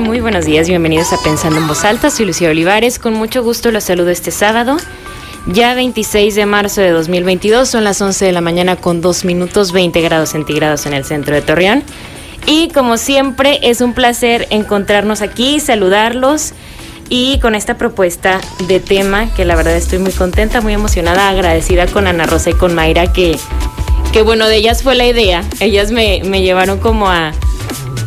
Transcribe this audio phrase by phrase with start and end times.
[0.00, 2.08] Muy buenos días, bienvenidos a Pensando en Voz Alta.
[2.08, 4.78] Soy Lucía Olivares, con mucho gusto los saludo este sábado,
[5.46, 9.70] ya 26 de marzo de 2022, son las 11 de la mañana con 2 minutos
[9.72, 11.82] 20 grados centígrados en el centro de Torreón.
[12.46, 16.54] Y como siempre, es un placer encontrarnos aquí, saludarlos
[17.10, 21.86] y con esta propuesta de tema que la verdad estoy muy contenta, muy emocionada, agradecida
[21.86, 23.36] con Ana Rosa y con Mayra que,
[24.14, 25.44] que bueno, de ellas fue la idea.
[25.60, 27.32] Ellas me, me llevaron como a,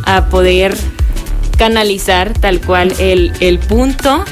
[0.06, 0.76] a poder
[1.56, 4.24] canalizar tal cual el, el punto,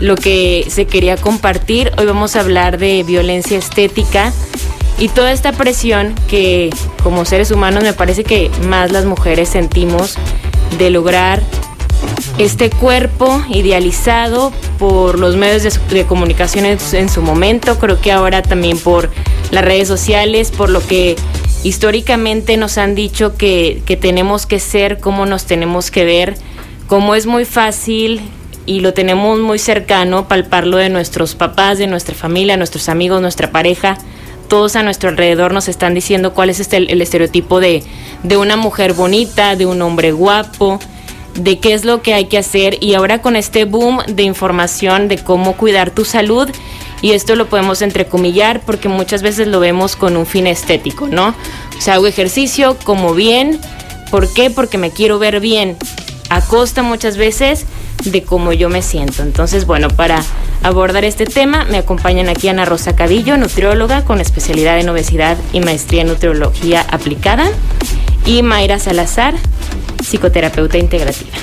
[0.00, 1.92] lo que se quería compartir.
[1.98, 4.32] Hoy vamos a hablar de violencia estética
[4.98, 6.70] y toda esta presión que
[7.02, 10.16] como seres humanos me parece que más las mujeres sentimos
[10.78, 11.42] de lograr
[12.38, 18.12] este cuerpo idealizado por los medios de, de comunicación en, en su momento, creo que
[18.12, 19.10] ahora también por
[19.50, 21.16] las redes sociales, por lo que
[21.62, 26.36] históricamente nos han dicho que, que tenemos que ser, cómo nos tenemos que ver,
[26.86, 28.20] como es muy fácil
[28.66, 33.50] y lo tenemos muy cercano, palparlo de nuestros papás, de nuestra familia, nuestros amigos, nuestra
[33.50, 33.98] pareja,
[34.48, 37.82] todos a nuestro alrededor nos están diciendo cuál es este, el, estereotipo de,
[38.22, 40.78] de una mujer bonita, de un hombre guapo,
[41.34, 45.08] de qué es lo que hay que hacer y ahora con este boom de información
[45.08, 46.48] de cómo cuidar tu salud
[47.02, 51.34] y esto lo podemos entrecomillar porque muchas veces lo vemos con un fin estético, ¿no?
[51.76, 53.60] O sea, hago ejercicio, como bien,
[54.10, 54.48] ¿por qué?
[54.50, 55.76] Porque me quiero ver bien,
[56.30, 57.64] a costa muchas veces
[58.04, 59.22] de cómo yo me siento.
[59.22, 60.22] Entonces, bueno, para
[60.62, 65.60] abordar este tema me acompañan aquí Ana Rosa Cadillo, nutrióloga con especialidad en obesidad y
[65.60, 67.50] maestría en nutriología aplicada,
[68.26, 69.34] y Mayra Salazar,
[70.02, 71.36] psicoterapeuta integrativa.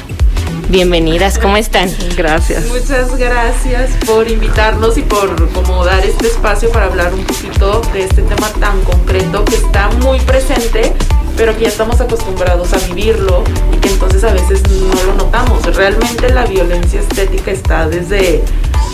[0.70, 1.90] Bienvenidas, ¿cómo están?
[2.16, 2.66] Gracias.
[2.68, 8.06] Muchas gracias por invitarnos y por como dar este espacio para hablar un poquito de
[8.06, 10.94] este tema tan concreto que está muy presente,
[11.38, 13.44] pero que ya estamos acostumbrados a vivirlo
[13.74, 15.64] y que entonces a veces no lo notamos.
[15.76, 18.44] Realmente la violencia estética está desde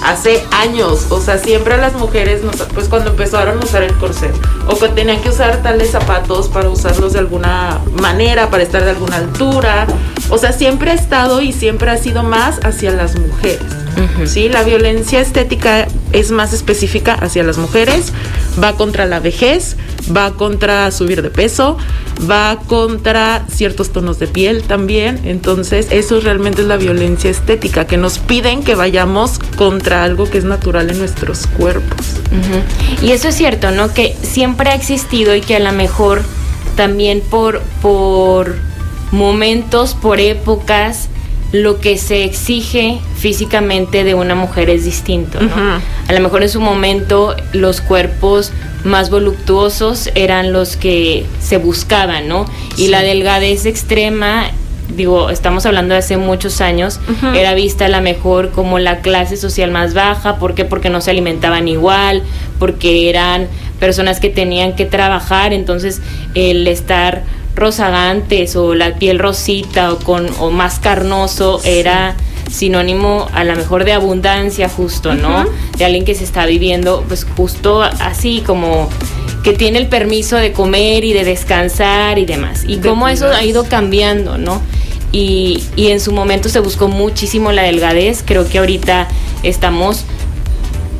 [0.03, 3.93] hace años, o sea, siempre a las mujeres, nos, pues cuando empezaron a usar el
[3.95, 4.33] corset,
[4.67, 8.91] o que tenían que usar tales zapatos para usarlos de alguna manera, para estar de
[8.91, 9.87] alguna altura,
[10.29, 13.61] o sea, siempre ha estado y siempre ha sido más hacia las mujeres.
[13.97, 14.27] Uh -huh.
[14.27, 14.49] ¿sí?
[14.49, 18.13] La violencia estética es más específica hacia las mujeres,
[18.61, 19.75] va contra la vejez,
[20.15, 21.77] va contra subir de peso,
[22.29, 25.21] va contra ciertos tonos de piel también.
[25.25, 30.37] Entonces, eso realmente es la violencia estética, que nos piden que vayamos contra algo que
[30.37, 32.05] es natural en nuestros cuerpos.
[32.31, 33.07] Uh -huh.
[33.07, 33.93] Y eso es cierto, ¿no?
[33.93, 36.23] Que siempre ha existido y que a lo mejor
[36.75, 38.55] también por, por
[39.11, 41.09] momentos, por épocas,
[41.51, 45.47] lo que se exige físicamente de una mujer es distinto, ¿no?
[45.47, 45.79] Uh -huh.
[46.07, 48.51] A lo mejor en su momento los cuerpos
[48.83, 52.45] más voluptuosos eran los que se buscaban, ¿no?
[52.75, 52.85] Sí.
[52.85, 54.51] Y la delgadez extrema,
[54.95, 57.35] digo, estamos hablando de hace muchos años, uh -huh.
[57.35, 60.65] era vista a la mejor como la clase social más baja, ¿por qué?
[60.65, 62.23] Porque no se alimentaban igual,
[62.59, 63.47] porque eran
[63.79, 66.01] personas que tenían que trabajar, entonces
[66.33, 67.23] el estar
[67.55, 71.69] rozagantes o la piel rosita o con o más carnoso sí.
[71.69, 72.15] era
[72.51, 75.41] sinónimo a lo mejor de abundancia justo, ¿no?
[75.41, 75.77] Uh -huh.
[75.77, 78.89] De alguien que se está viviendo pues justo así como
[79.47, 82.65] que tiene el permiso de comer y de descansar y demás.
[82.67, 84.61] Y de cómo eso ha ido cambiando, ¿no?
[85.13, 89.07] Y, y en su momento se buscó muchísimo la delgadez, creo que ahorita
[89.43, 90.03] estamos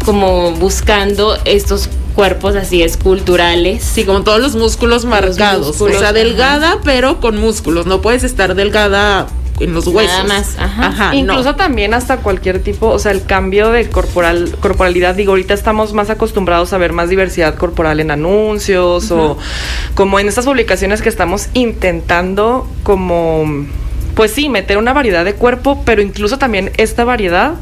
[0.06, 3.84] como buscando estos cuerpos así esculturales.
[3.84, 5.60] Sí, como todos los músculos marcados.
[5.60, 6.82] Los músculos, o sea, delgada, ajá.
[6.86, 7.86] pero con músculos.
[7.86, 9.28] No puedes estar delgada
[9.60, 10.12] en los huesos.
[10.12, 10.88] Nada más, ajá.
[10.88, 11.56] ajá Incluso no.
[11.56, 16.10] también hasta cualquier tipo, o sea, el cambio de corporal, corporalidad, digo, ahorita estamos más
[16.10, 19.20] acostumbrados a ver más diversidad corporal en anuncios uh -huh.
[19.20, 19.38] o
[19.96, 23.66] como en estas publicaciones que estamos intentando como,
[24.16, 27.56] pues sí, meter una variedad de cuerpo, pero incluso también esta variedad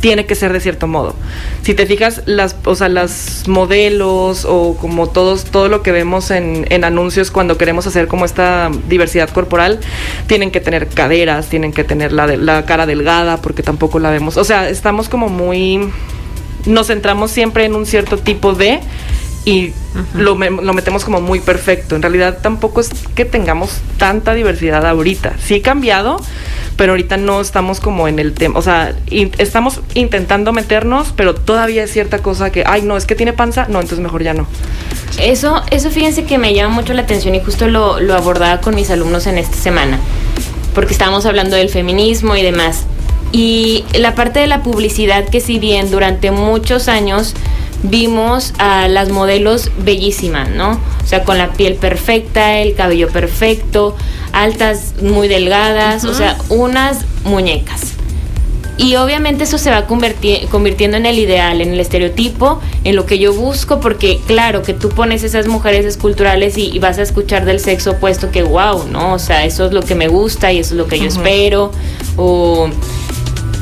[0.00, 1.14] tiene que ser de cierto modo.
[1.62, 6.30] Si te fijas, las, o sea, las modelos o como todos, todo lo que vemos
[6.30, 9.80] en, en, anuncios cuando queremos hacer como esta diversidad corporal,
[10.26, 14.36] tienen que tener caderas, tienen que tener la, la cara delgada, porque tampoco la vemos.
[14.36, 15.90] O sea, estamos como muy.
[16.66, 18.80] Nos centramos siempre en un cierto tipo de
[19.44, 19.72] y
[20.14, 21.96] lo, lo, metemos como muy perfecto.
[21.96, 25.34] En realidad tampoco es que tengamos tanta diversidad ahorita.
[25.42, 26.20] Sí he cambiado,
[26.76, 28.58] pero ahorita no estamos como en el tema.
[28.58, 28.94] O sea,
[29.38, 33.66] estamos intentando meternos, pero todavía es cierta cosa que, ay, no, es que tiene panza,
[33.68, 34.46] no, entonces mejor ya no.
[35.18, 38.74] Eso, eso fíjense que me llama mucho la atención y justo lo, lo abordaba con
[38.74, 39.98] mis alumnos en esta semana,
[40.74, 42.84] porque estábamos hablando del feminismo y demás.
[43.32, 47.34] Y la parte de la publicidad que si bien durante muchos años
[47.82, 50.80] vimos a las modelos bellísimas, ¿no?
[51.02, 53.96] O sea, con la piel perfecta, el cabello perfecto,
[54.32, 57.94] altas, muy delgadas, o sea, unas muñecas.
[58.80, 63.18] Y obviamente eso se va convirtiendo en el ideal, en el estereotipo, en lo que
[63.18, 67.60] yo busco, porque claro, que tú pones esas mujeres esculturales y, vas a escuchar del
[67.60, 69.12] sexo opuesto que wow, ¿no?
[69.12, 71.72] O sea, eso es lo que me gusta y eso es lo que yo espero.
[72.16, 72.70] O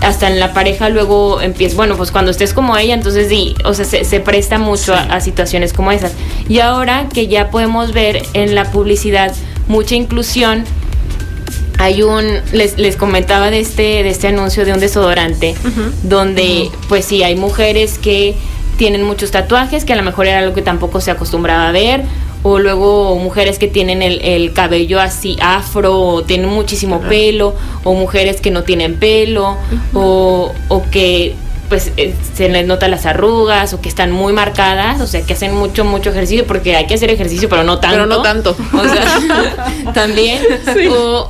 [0.00, 3.74] hasta en la pareja luego empieza, bueno, pues cuando estés como ella, entonces sí, o
[3.74, 6.12] sea, se, presta mucho a, situaciones como esas.
[6.48, 9.34] Y ahora que ya podemos ver en la publicidad
[9.66, 10.64] mucha inclusión,
[11.78, 15.54] hay un, les, les comentaba de este, de este anuncio de un desodorante,
[16.02, 18.34] donde pues sí, hay mujeres que
[18.76, 22.04] tienen muchos tatuajes, que a lo mejor era algo que tampoco se acostumbraba a ver,
[22.48, 27.54] o luego mujeres que tienen el, cabello así afro, o tienen muchísimo pelo,
[27.84, 29.56] o mujeres que no tienen pelo,
[29.94, 31.34] o, o que
[31.68, 35.34] pues eh, se les nota las arrugas o que están muy marcadas, o sea, que
[35.34, 37.96] hacen mucho, mucho ejercicio, porque hay que hacer ejercicio, pero no tanto.
[37.96, 38.56] Pero no tanto.
[38.72, 40.42] O sea, también.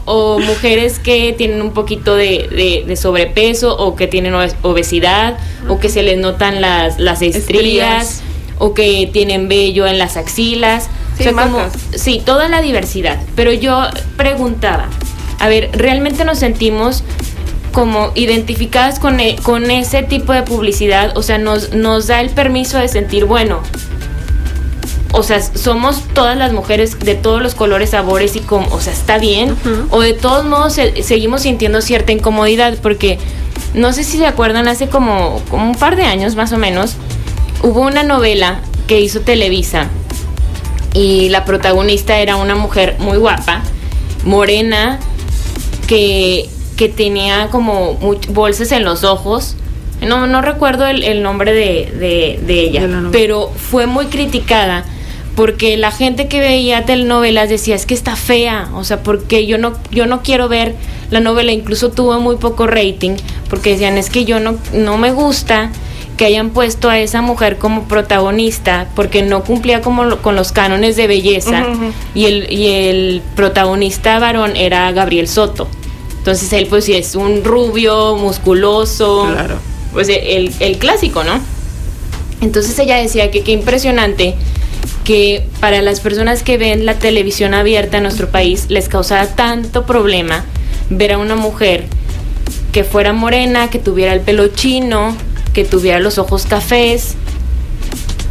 [0.07, 5.39] O, mujeres que tienen un poquito de, sobrepeso o que tienen obesidad
[5.69, 8.23] o que se les notan las, las estrías,
[8.59, 10.89] o que tienen vello en las axilas.
[11.19, 13.19] Sí, sí, toda la diversidad.
[13.35, 13.83] Pero yo
[14.17, 14.89] preguntaba,
[15.39, 17.03] a ver, ¿realmente nos sentimos
[17.73, 22.31] como identificadas con, e, con ese tipo de publicidad, o sea, nos, nos da el
[22.31, 23.61] permiso de sentir, bueno,
[25.13, 28.93] o sea, somos todas las mujeres de todos los colores, sabores y como, o sea,
[28.93, 29.55] está bien,
[29.91, 33.19] o de todos modos seguimos sintiendo cierta incomodidad, porque
[33.75, 36.97] no sé si se acuerdan, hace como, como un par de años más o menos,
[37.63, 39.89] hubo una novela que hizo Televisa
[40.99, 43.63] y la protagonista era una mujer muy guapa,
[44.25, 44.99] morena,
[45.87, 46.49] que
[46.79, 47.95] que tenía como
[48.31, 49.57] bolsas en los ojos.
[50.01, 54.85] No, no recuerdo el, nombre de, ella, pero fue muy criticada
[55.35, 59.59] porque la gente que veía telenovelas decía es que está fea, o sea, porque yo
[59.59, 60.77] no, yo no quiero ver
[61.11, 63.17] la novela, incluso tuvo muy poco rating,
[63.51, 65.71] porque decían es que yo no, no me gusta
[66.19, 70.97] que hayan puesto a esa mujer como protagonista porque no cumplía como con los cánones
[70.97, 71.65] de belleza
[72.15, 75.69] y, el, y el protagonista varón era Gabriel Soto.
[76.19, 79.27] Entonces él pues sí es un rubio, musculoso.
[79.33, 79.55] Claro.
[79.95, 81.41] Pues el, el clásico, ¿no?
[82.43, 84.35] Entonces ella decía que qué impresionante
[85.05, 89.87] que para las personas que ven la televisión abierta en nuestro país les causaba tanto
[89.87, 90.45] problema
[90.91, 91.87] ver a una mujer
[92.73, 95.17] que fuera morena, que tuviera el pelo chino,
[95.53, 97.17] que tuviera los ojos cafés,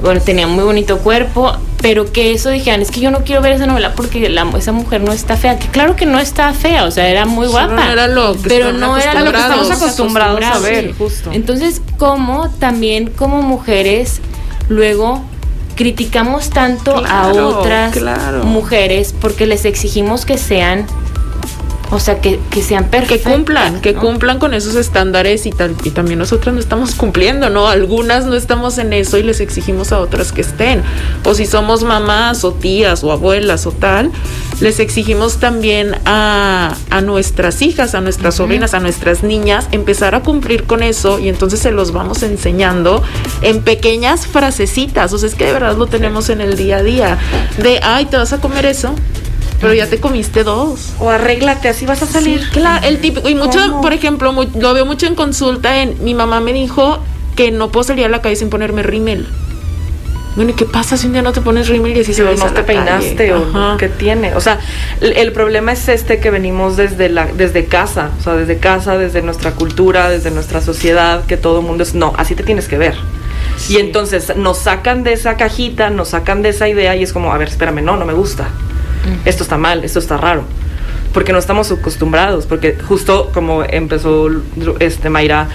[0.01, 3.53] bueno, tenía muy bonito cuerpo, pero que eso dijeran, es que yo no quiero ver
[3.53, 6.91] esa novela porque esa mujer no está fea, que claro que no está fea, o
[6.91, 10.43] sea, era muy guapa, no era lo que pero no era lo que estamos acostumbrados,
[10.43, 11.31] a ver, justo.
[11.31, 14.21] Entonces, ¿cómo también como mujeres
[14.69, 15.23] luego
[15.75, 17.95] criticamos tanto a otras
[18.43, 20.85] mujeres porque les exigimos que sean
[21.89, 23.17] o sea, que, que sean perfectas.
[23.17, 27.49] Que cumplan, que cumplan con esos estándares y, tal, y también nosotras no estamos cumpliendo,
[27.49, 27.67] ¿no?
[27.67, 30.83] Algunas no estamos en eso y les exigimos a otras que estén.
[31.23, 34.11] O si somos mamás o tías o abuelas o tal,
[34.59, 40.21] les exigimos también a, a nuestras hijas, a nuestras sobrinas, a nuestras niñas, empezar a
[40.21, 43.01] cumplir con eso y entonces se los vamos enseñando
[43.41, 45.13] en pequeñas frasecitas.
[45.13, 47.17] O sea, es que de verdad lo tenemos en el día a día.
[47.57, 48.93] De, ay, ¿te vas a comer eso?
[49.59, 50.93] Pero ya te comiste dos.
[50.99, 52.47] O arréglate, así vas a salir.
[52.51, 53.27] claro, el típico.
[53.27, 55.81] Y mucho, por ejemplo, lo veo mucho en consulta.
[55.81, 56.99] En mi mamá me dijo
[57.35, 59.27] que no puedo salir a la calle sin ponerme rímel.
[60.35, 62.53] Bueno, ¿y qué pasa si un día no te pones rímel y así se no
[62.53, 64.35] te peinaste o qué tiene?
[64.35, 64.59] O sea,
[65.01, 69.23] el, problema es este que venimos desde la desde casa, o sea, desde casa, desde
[69.23, 72.77] nuestra cultura, desde nuestra sociedad, que todo el mundo es, no, así te tienes que
[72.77, 72.93] ver.
[73.67, 77.33] Y entonces nos sacan de esa cajita, nos sacan de esa idea y es como,
[77.33, 78.47] a ver, espérame, no, no me gusta
[79.25, 80.43] esto está mal, esto está raro.
[81.13, 84.27] Porque no estamos acostumbrados, porque justo como empezó
[84.79, 85.47] este Mayra,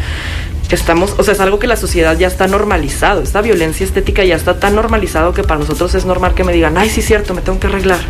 [0.71, 4.37] estamos, o sea, es algo que la sociedad ya está normalizado, esta violencia estética ya
[4.37, 7.35] está tan normalizado que para nosotros es normal que me digan, ay, sí es cierto,
[7.35, 8.01] me tengo que arreglar,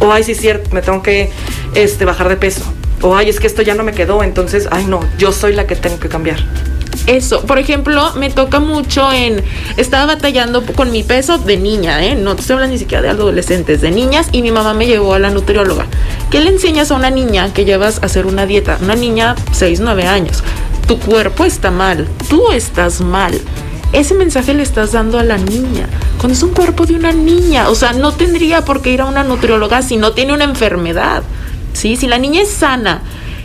[0.00, 1.30] o ay, sí es cierto, me tengo que
[1.74, 2.62] este, bajar de peso,
[3.00, 5.66] o ay, es que esto ya no me quedó, entonces, ay, no, yo soy la
[5.66, 6.38] que tengo que cambiar.
[7.06, 7.42] Eso.
[7.42, 9.42] Por ejemplo, me toca mucho en.
[9.76, 12.14] Estaba batallando con mi peso de niña, ¿eh?
[12.14, 15.14] No te estoy hablando ni siquiera de adolescentes, de niñas, y mi mamá me llevó
[15.14, 15.86] a la nutrióloga.
[16.30, 18.78] ¿Qué le enseñas a una niña que llevas a hacer una dieta?
[18.80, 20.42] Una niña 6, 9 años.
[20.86, 23.40] Tu cuerpo está mal, tú estás mal.
[23.92, 25.86] Ese mensaje le estás dando a la niña.
[26.18, 29.06] Cuando es un cuerpo de una niña, o sea, no tendría por qué ir a
[29.06, 31.22] una nutrióloga si no tiene una enfermedad.
[31.74, 31.96] ¿Sí?
[31.96, 33.02] Si la niña es sana,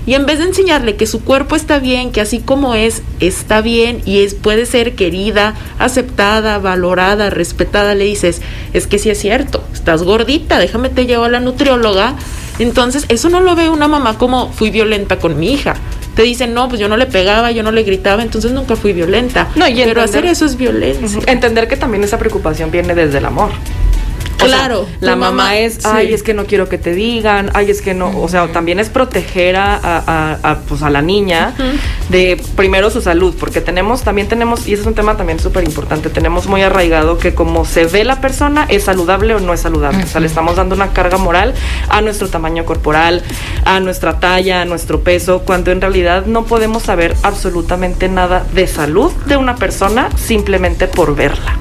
[0.07, 3.59] y en vez de enseñarle que su cuerpo está bien, que así como es, está
[3.61, 8.41] bien y es, puede ser querida, aceptada, valorada, respetada, le dices,
[8.73, 12.15] es que sí es cierto, estás gordita, déjame te llevo a la nutrióloga.
[12.57, 15.75] Entonces, eso no lo ve una mamá como fui violenta con mi hija.
[16.15, 18.93] Te dicen, no, pues yo no le pegaba, yo no le gritaba, entonces nunca fui
[18.93, 19.49] violenta.
[19.55, 21.19] No, y Pero hacer eso es violencia.
[21.27, 23.51] Entender que también esa preocupación viene desde el amor.
[24.39, 25.79] O sea, Claro, la mamá, mamá- es, sí.
[25.85, 28.79] ay, es que no quiero que te digan, ay, es que no, o sea, también
[28.79, 31.55] es proteger a, a- a- a, pues, a la niña
[32.09, 35.63] de primero su salud, porque tenemos, también tenemos, y ese es un tema también súper
[35.63, 39.61] importante, tenemos muy arraigado que como se ve la persona, es saludable o no es
[39.61, 41.53] saludable, o sea, le estamos dando una carga moral
[41.89, 43.23] a nuestro tamaño corporal,
[43.65, 48.67] a nuestra talla, a nuestro peso, cuando en realidad no podemos saber absolutamente nada de
[48.67, 51.57] salud de una persona simplemente por verla.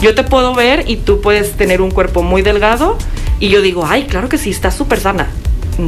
[0.00, 2.96] Yo te puedo ver y tú puedes tener un cuerpo muy delgado
[3.38, 5.28] y yo digo, ay, claro que sí, está súper sana.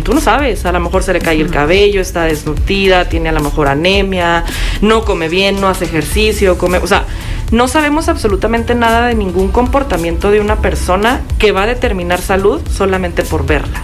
[0.05, 3.33] Tú no sabes, a lo mejor se le cae el cabello, está desnutrida, tiene a
[3.33, 4.45] lo mejor anemia,
[4.81, 7.05] no come bien, no hace ejercicio, come, o sea,
[7.51, 12.63] no sabemos absolutamente nada de ningún comportamiento de una persona que va a determinar salud
[12.71, 13.83] solamente por verla.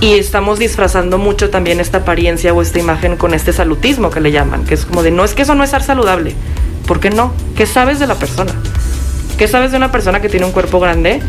[0.00, 4.30] Y estamos disfrazando mucho también esta apariencia o esta imagen con este salutismo que le
[4.30, 6.34] llaman, que es como de, no es que eso no es ser saludable.
[6.86, 7.32] ¿Por qué no?
[7.56, 8.52] ¿Qué sabes de la persona?
[9.38, 11.20] ¿Qué sabes de una persona que tiene un cuerpo grande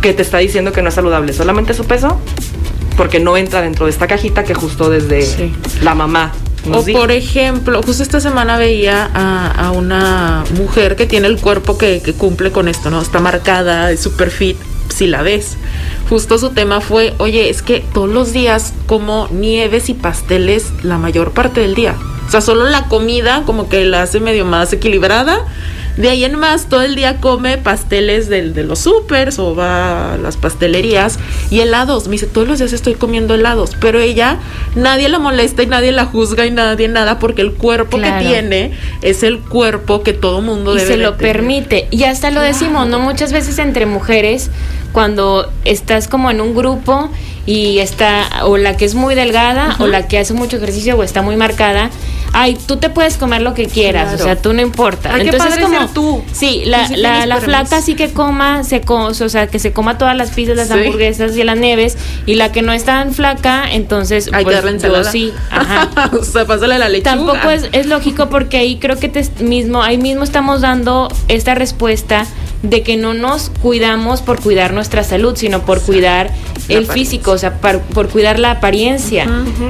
[0.00, 1.32] que te está diciendo que no es saludable?
[1.32, 2.20] ¿Solamente su peso?
[2.96, 5.52] Porque no entra dentro de esta cajita que justo desde Sí.
[5.82, 6.32] la mamá
[6.70, 11.76] O por ejemplo, justo esta semana veía a, a una mujer que tiene el cuerpo
[11.78, 13.00] que, que cumple con esto, ¿no?
[13.02, 14.56] Está marcada, es super fit,
[14.94, 15.56] si la ves.
[16.08, 20.98] Justo su tema fue, oye, es que todos los días como nieves y pasteles la
[20.98, 21.96] mayor parte del día.
[22.32, 25.40] O sea, solo la comida como que la hace medio más equilibrada.
[25.98, 30.14] De ahí en más, todo el día come pasteles del- de, los supers o va
[30.14, 31.18] a las pastelerías
[31.50, 32.06] y helados.
[32.06, 33.72] Me dice, todos los días estoy comiendo helados.
[33.78, 34.38] Pero ella,
[34.74, 38.20] nadie la molesta y nadie la juzga y nadie nada porque el cuerpo Claro.
[38.20, 38.72] que tiene
[39.02, 41.36] es el cuerpo que todo mundo y debe se de lo tener.
[41.36, 41.88] permite.
[41.90, 42.98] Y hasta lo decimos, ¿no?
[42.98, 44.50] Muchas veces entre mujeres,
[44.92, 47.10] cuando estás como en un grupo
[47.46, 51.02] y está o la que es muy delgada o la que hace mucho ejercicio o
[51.02, 51.90] está muy marcada,
[52.32, 54.22] ay, tú te puedes comer lo que quieras, Claro.
[54.22, 55.10] o sea, tú no importa.
[55.12, 56.22] Ay, qué Entonces padre como ser tú.
[56.32, 59.72] Sí, la, Sí, la, la flaca sí que coma, se co- o sea, que se
[59.72, 60.74] coma todas las pizzas, las Sí.
[60.74, 64.62] hamburguesas y las nieves y la que no es tan flaca, entonces Hay pues que
[64.62, 65.90] darle yo sí, ajá.
[66.20, 67.16] o sea, pásale la lechuga.
[67.16, 71.54] Tampoco es, es lógico porque ahí creo que te mismo, ahí mismo estamos dando esta
[71.56, 72.24] respuesta
[72.62, 76.94] de que no nos cuidamos por cuidar nuestra salud, sino por cuidar La el apariencia.
[76.94, 79.26] físico, o sea, par- por cuidar la apariencia.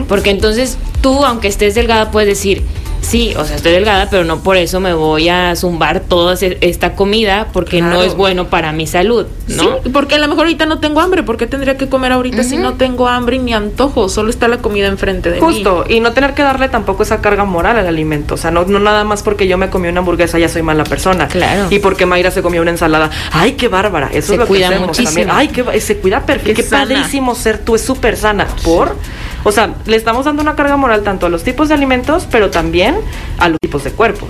[0.09, 2.63] Porque entonces tú, aunque estés delgada, puedes decir,
[3.03, 6.95] sí, o sea, estoy delgada, pero no por eso me voy a zumbar toda esta
[6.95, 9.63] comida porque no es bueno para mi salud, ¿no?
[9.83, 11.23] Sí, porque a lo mejor ahorita no tengo hambre.
[11.23, 14.09] ¿Por qué tendría que comer ahorita si no tengo hambre ni antojo?
[14.09, 15.43] Solo está la comida enfrente de mí.
[15.43, 18.35] Justo, y no tener que darle tampoco esa carga moral al alimento.
[18.35, 20.85] O sea, no, no nada más porque yo me comí una hamburguesa ya soy mala
[20.85, 21.29] persona.
[21.29, 21.67] Claro.
[21.71, 23.11] Y porque Mayra se comió una ensalada.
[23.33, 24.09] ¡Ay, qué bárbara!
[24.13, 25.27] Eso Se es lo cuida que hacemos muchísimo.
[25.27, 25.31] también.
[25.33, 26.55] ¡Ay, qué se cuida perfecto!
[26.57, 26.95] Qué ¡Qué, sana.
[26.95, 27.75] padrísimo ser tú!
[27.75, 28.47] Es súper sana.
[28.65, 28.97] ¿Por?
[29.45, 32.51] O sea, le estamos dando una carga moral tanto a los tipos de alimentos, pero
[32.51, 32.97] también
[33.39, 34.29] a los tipos de cuerpos.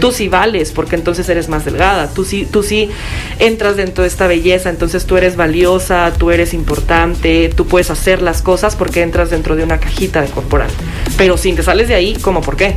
[0.00, 2.08] Tú sí vales, porque entonces eres más delgada.
[2.08, 2.90] Tú sí, tú sí
[3.38, 8.22] entras dentro de esta belleza, entonces tú eres valiosa, tú eres importante, tú puedes hacer
[8.22, 10.70] las cosas porque entras dentro de una cajita de corporal.
[11.16, 12.76] Pero si te sales de ahí, ¿cómo por qué?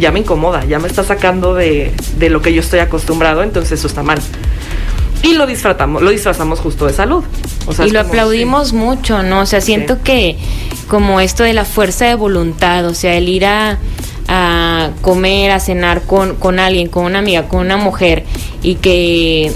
[0.00, 3.78] Ya me incomoda, ya me está sacando de, de lo que yo estoy acostumbrado, entonces
[3.78, 4.18] eso está mal.
[5.22, 7.24] Y lo disfrazamos, lo disfrazamos justo de salud.
[7.66, 9.40] O sea, y lo como, aplaudimos mucho, ¿no?
[9.40, 10.00] O sea, siento Sí.
[10.04, 10.36] que
[10.88, 13.78] como esto de la fuerza de voluntad, o sea, el ir a,
[14.28, 18.24] a comer, a cenar con, con alguien, con una amiga, con una mujer,
[18.62, 19.52] y que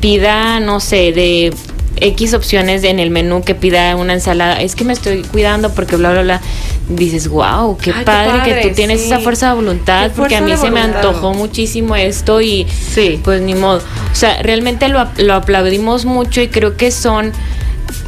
[0.00, 1.54] pida, no sé, de
[2.00, 5.96] X opciones en el menú, que pida una ensalada, es que me estoy cuidando porque
[5.96, 6.40] bla, bla, bla.
[6.88, 9.06] Dices, wow, qué, Ay, qué padre, que tú tienes sí.
[9.06, 13.20] esa fuerza de voluntad, Qué porque a mí se me antojó muchísimo esto y Sí.
[13.24, 13.78] pues ni modo.
[14.12, 17.32] O sea, realmente lo, lo aplaudimos mucho y creo que son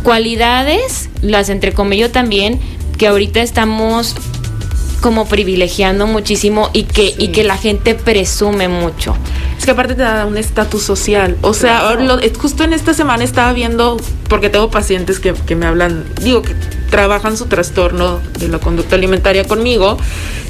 [0.02, 2.60] cualidades, las entrecomillo también,
[2.98, 4.14] que ahorita estamos
[4.98, 9.16] como privilegiando muchísimo y que, y que la gente presume mucho.
[9.58, 11.36] Es que aparte te da un estatus social.
[11.42, 12.02] O sea, Claro.
[12.04, 13.96] lo- justo en esta semana estaba viendo,
[14.28, 16.54] porque tengo pacientes que, que me hablan, digo que
[16.90, 19.96] trabajan su trastorno de la conducta alimentaria conmigo.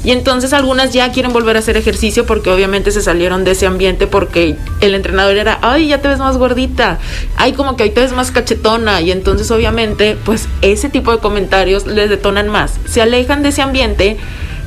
[0.03, 3.65] Y entonces algunas ya quieren volver a hacer ejercicio porque obviamente se salieron de ese
[3.65, 6.99] ambiente porque el entrenador era, ay, ya te ves más gordita,
[7.35, 11.19] ay, como que hoy te ves más cachetona y entonces obviamente pues ese tipo de
[11.19, 14.17] comentarios les detonan más, se alejan de ese ambiente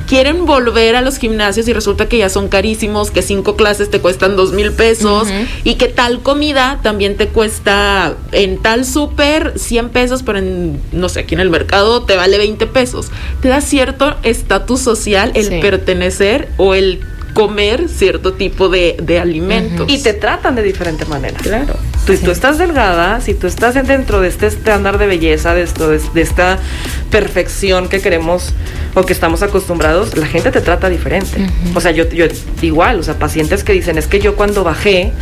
[0.07, 3.99] quieren volver a los gimnasios y resulta que ya son carísimos, que cinco clases te
[3.99, 5.27] cuestan dos mil pesos
[5.63, 11.09] y que tal comida también te cuesta en tal súper 100 pesos, pero en, no
[11.09, 13.07] sé, aquí en el mercado te vale 20 pesos.
[13.41, 16.99] Te da cierto estatus social el pertenecer o el
[17.33, 19.87] comer cierto tipo de, de alimentos.
[19.89, 21.37] Y te tratan de diferente manera.
[21.39, 21.75] Claro.
[22.05, 25.89] Si tú estás delgada, si tú estás dentro de este estándar de belleza, de, esto,
[25.89, 26.59] de, esta
[27.09, 28.53] perfección que queremos
[28.93, 31.47] o que estamos acostumbrados, la gente te trata diferente.
[31.73, 32.25] O sea, yo, yo
[32.61, 35.13] igual, o sea, pacientes que dicen, es que yo cuando bajé,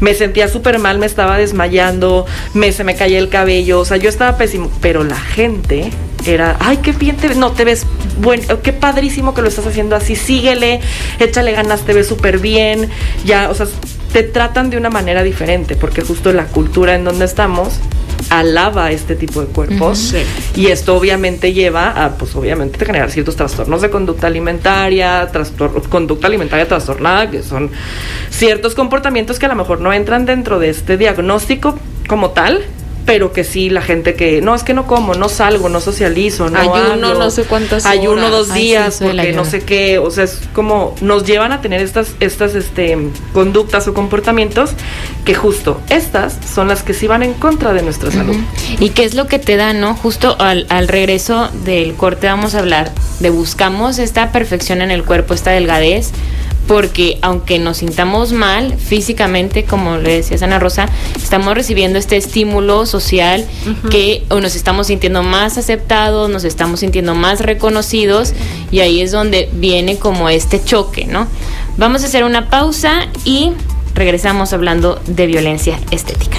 [0.00, 3.96] me sentía súper mal, me estaba desmayando, me, se me caía el cabello, o sea,
[3.96, 5.90] yo estaba pésimo, pero la gente
[6.26, 7.86] era, ay, qué bien te ves, no, te ves
[8.20, 10.80] bueno, qué padrísimo que lo estás haciendo así, síguele,
[11.18, 12.90] échale ganas, te ves súper bien,
[13.24, 13.66] ya, o sea,
[14.12, 17.80] te tratan de una manera diferente, porque justo la cultura en donde estamos
[18.28, 20.14] alaba este tipo de cuerpos.
[20.54, 25.30] Y esto obviamente lleva a, pues obviamente, generar ciertos trastornos de conducta alimentaria,
[25.88, 27.70] conducta alimentaria trastornada, que son
[28.30, 32.64] ciertos comportamientos que a lo mejor no entran dentro de este diagnóstico como tal,
[33.10, 36.48] pero que sí la gente que no es que no como, no salgo, no socializo,
[36.48, 40.38] no ayuno, no sé cuántas ayuno dos días porque no sé qué, o sea es
[40.52, 42.96] como nos llevan a tener estas estas este
[43.32, 44.70] conductas o comportamientos
[45.24, 48.36] que justo estas son las que sí van en contra de nuestra salud.
[48.78, 52.54] Y qué es lo que te da, no justo al, al regreso del corte vamos
[52.54, 56.12] a hablar de buscamos esta perfección en el cuerpo, esta delgadez
[56.70, 62.86] porque aunque nos sintamos mal físicamente, como le decía Ana Rosa, estamos recibiendo este estímulo
[62.86, 63.44] social
[63.90, 68.34] que nos estamos sintiendo más aceptados, nos estamos sintiendo más reconocidos
[68.70, 71.26] y ahí es donde viene como este choque, ¿no?
[71.76, 73.50] Vamos a hacer una pausa y
[73.96, 76.38] regresamos hablando de violencia estética.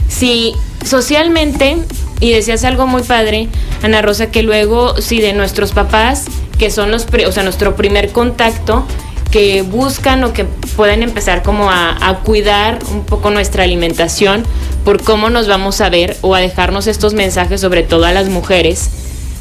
[0.07, 0.53] si
[0.85, 1.77] socialmente,
[2.19, 3.47] y decías algo muy padre,
[3.83, 6.25] Ana Rosa, que luego si de nuestros papás,
[6.57, 8.85] que son los, o sea, nuestro primer contacto,
[9.31, 14.43] que buscan o que pueden empezar como a, a, cuidar un poco nuestra alimentación
[14.83, 18.27] por cómo nos vamos a ver o a dejarnos estos mensajes, sobre todo a las
[18.29, 18.89] mujeres,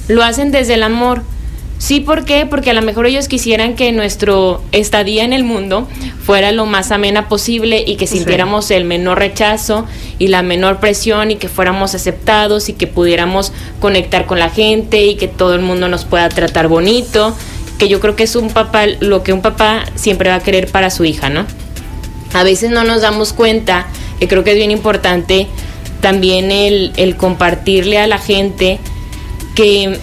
[0.09, 1.22] lo hacen desde el amor.
[1.79, 2.44] Sí, ¿por qué?
[2.44, 5.88] Porque a lo mejor ellos quisieran que nuestro estadía en el mundo
[6.22, 9.87] fuera lo más amena posible y que sintiéramos el menor rechazo
[10.18, 15.07] y la menor presión y que fuéramos aceptados y que pudiéramos conectar con la gente
[15.07, 17.35] y que todo el mundo nos pueda tratar bonito
[17.80, 20.70] que yo creo que es un papá, lo que un papá siempre va a querer
[20.70, 21.46] para su hija, ¿no?
[22.34, 23.86] A veces no nos damos cuenta,
[24.20, 25.48] y creo que es bien importante
[26.02, 28.78] también el, el compartirle a la gente
[29.54, 29.98] que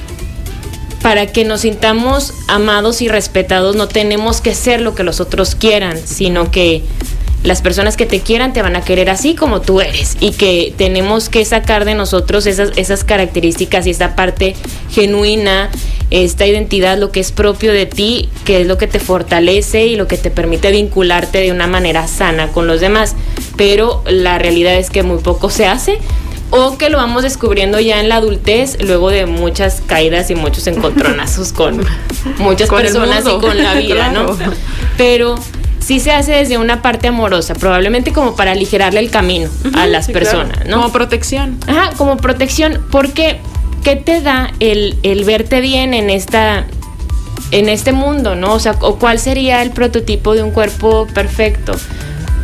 [1.03, 5.53] para que nos sintamos amados y respetados no tenemos que ser lo que los otros
[5.53, 6.83] quieran, sino que
[7.43, 10.73] las personas que te quieran te van a querer así como tú eres y que
[10.77, 14.55] tenemos que sacar de nosotros esas, esas características y esta parte
[14.91, 15.69] genuina,
[16.09, 19.95] esta identidad, lo que es propio de ti, que es lo que te fortalece y
[19.95, 23.15] lo que te permite vincularte de una manera sana con los demás.
[23.55, 25.99] Pero la realidad es que muy poco se hace
[26.49, 30.67] o que lo vamos descubriendo ya en la adultez, luego de muchas caídas y muchos
[30.67, 31.85] encontronazos con
[32.37, 34.37] muchas personas y con la vida, ¿no?
[34.97, 35.35] Pero
[35.87, 40.09] sí se hace desde una parte amorosa, probablemente como para aligerarle el camino a las
[40.09, 40.81] personas, ¿no?
[40.81, 41.57] Como protección.
[41.65, 43.39] Ajá, como protección, porque
[43.85, 46.65] ¿qué te da el, el verte bien en esta
[47.51, 48.53] en este mundo, ¿no?
[48.53, 51.71] O sea, o cuál sería el prototipo de un cuerpo perfecto.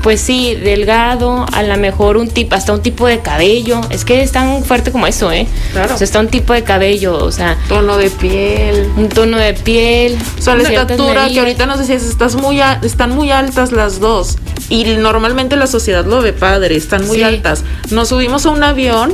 [0.03, 3.81] Pues sí, delgado, a lo mejor un tipo, hasta un tipo de cabello.
[3.89, 5.47] Es que es tan fuerte como eso, ¿eh?
[5.71, 5.95] Claro.
[5.95, 8.91] O sea, está un tipo de cabello, o sea, Tono de piel.
[8.97, 10.17] un tono de piel.
[10.37, 13.99] O sea, la estatura, que ahorita nos decías, estás muy a- están muy altas las
[13.99, 14.37] dos.
[14.69, 17.23] Y normalmente la sociedad lo ve padre, están muy Sí.
[17.23, 17.63] altas.
[17.89, 19.13] Nos subimos a un avión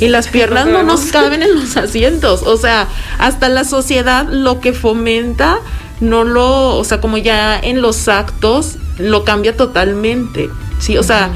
[0.00, 2.42] y las piernas no nos caben en los asientos.
[2.42, 5.58] O sea, hasta la sociedad lo que fomenta,
[6.00, 10.50] no lo, o sea, como ya en los actos, lo cambia totalmente.
[10.78, 11.30] Sí, o sea.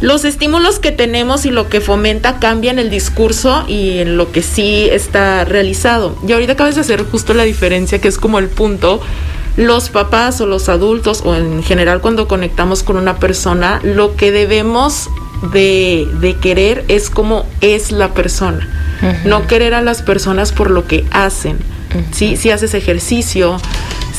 [0.00, 4.42] Los estímulos que tenemos y lo que fomenta cambian el discurso y en lo que
[4.42, 6.16] sí está realizado.
[6.26, 9.00] Y ahorita acabas de hacer justo la diferencia, que es como el punto.
[9.56, 14.30] Los papás o los adultos, o en general cuando conectamos con una persona, lo que
[14.30, 15.08] debemos
[15.52, 18.68] de, de querer es como es la persona.
[19.24, 21.58] No querer a las personas por lo que hacen.
[22.12, 22.36] ¿Sí?
[22.36, 23.58] Si haces ejercicio,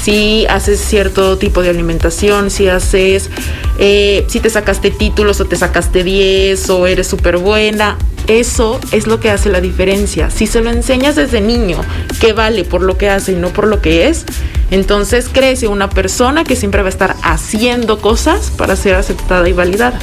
[0.02, 3.30] si haces cierto tipo de alimentación, si haces,
[3.78, 9.08] eh, si te sacaste títulos o te sacaste 10 o eres súper buena, eso es
[9.08, 10.30] lo que hace la diferencia.
[10.30, 11.82] Si se lo enseñas desde niño
[12.22, 14.26] que vale por lo que hace y no por lo que es,
[14.72, 19.54] entonces crece una persona que siempre va a estar haciendo cosas para ser aceptada y
[19.54, 20.00] validada.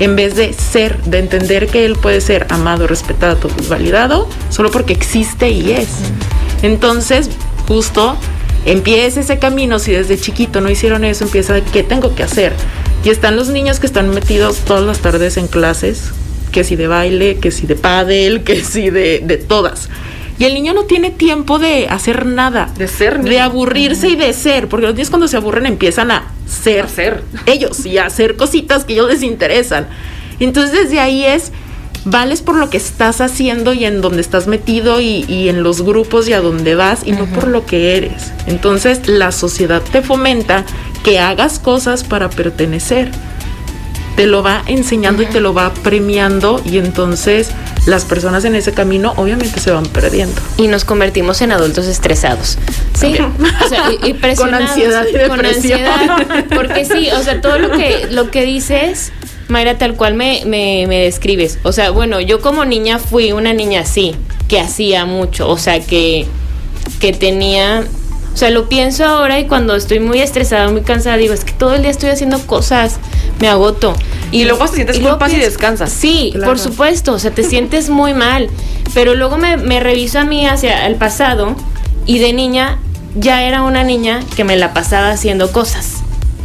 [0.00, 4.70] En vez de ser, de entender que él puede ser amado, respetado y validado solo
[4.70, 5.88] porque existe y es.
[6.62, 7.30] Entonces,
[7.66, 8.16] justo
[8.66, 12.52] empieza ese camino, si desde chiquito no hicieron eso, empieza de qué tengo que hacer.
[13.04, 16.10] Y están los niños que están metidos todas las tardes en clases,
[16.52, 19.88] que si de baile, que si de pádel, que si de, de todas.
[20.38, 22.70] Y el niño no tiene tiempo de hacer nada.
[22.76, 23.42] De ser De niño.
[23.42, 24.68] aburrirse y de ser.
[24.68, 26.84] Porque los niños cuando se aburren empiezan a ser.
[26.84, 27.24] A ser.
[27.46, 29.88] Ellos y a hacer cositas que ellos les interesan.
[30.38, 31.50] Entonces desde ahí es,
[32.10, 35.82] vales por lo que estás haciendo y en donde estás metido y, y en los
[35.82, 38.32] grupos y a donde vas y no por lo que eres.
[38.46, 40.64] Entonces la sociedad te fomenta
[41.04, 43.10] que hagas cosas para pertenecer.
[44.16, 47.50] Te lo va enseñando y te lo va premiando y entonces
[47.86, 50.34] las personas en ese camino obviamente se van perdiendo.
[50.56, 52.58] y nos convertimos en adultos estresados.
[52.98, 55.80] Sí, o sea, y- y Con ansiedad y con depresión.
[55.84, 59.12] ansiedad, porque sí, o sea, todo lo que lo que dices,
[59.48, 61.58] Mayra, tal cual me, me, me describes.
[61.62, 64.14] O sea, bueno, yo como niña fui una niña así,
[64.46, 66.26] que hacía mucho, o sea, que,
[67.00, 67.84] que tenía...
[68.34, 71.52] O sea, lo pienso ahora y cuando estoy muy estresada, muy cansada, digo, es que
[71.52, 72.98] todo el día estoy haciendo cosas,
[73.40, 73.94] me agoto.
[74.30, 75.90] Y luego te sientes luego culpas y descansas.
[75.90, 76.46] Sí, Claro.
[76.46, 78.48] por supuesto, o sea, te sientes muy mal.
[78.94, 81.56] Pero luego me, me reviso a mí hacia el pasado
[82.06, 82.78] y de niña
[83.16, 85.94] ya era una niña que me la pasaba haciendo cosas.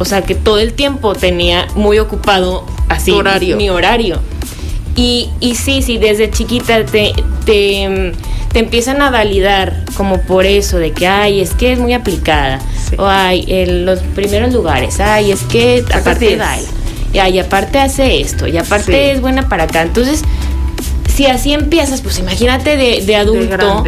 [0.00, 3.56] O sea, que todo el tiempo tenía muy ocupado así Tu horario.
[3.56, 4.20] mi horario.
[4.96, 7.12] Y, y sí, sí, desde chiquita te,
[7.44, 8.12] te,
[8.52, 12.60] te empiezan a validar como por eso, de que, ay, es que es muy aplicada.
[12.88, 12.96] Sí.
[12.98, 16.38] O ay, en los primeros lugares, ay, es que aparte 10.
[16.38, 16.68] baila.
[17.12, 19.10] Y ay, aparte hace esto, y aparte Sí.
[19.16, 19.82] es buena para acá.
[19.82, 20.22] Entonces,
[21.12, 23.84] si así empiezas, pues imagínate de, de adulto.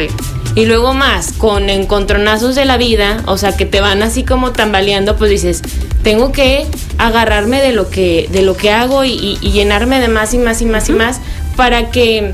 [0.57, 4.53] Y luego más, con encontronazos de la vida, o sea, que te van así como
[4.53, 5.61] tambaleando, pues dices,
[6.01, 6.65] tengo que
[6.97, 10.39] agarrarme de lo que, de lo que hago y, y- y llenarme de más y
[10.39, 11.19] más y más y más
[11.55, 12.33] para que.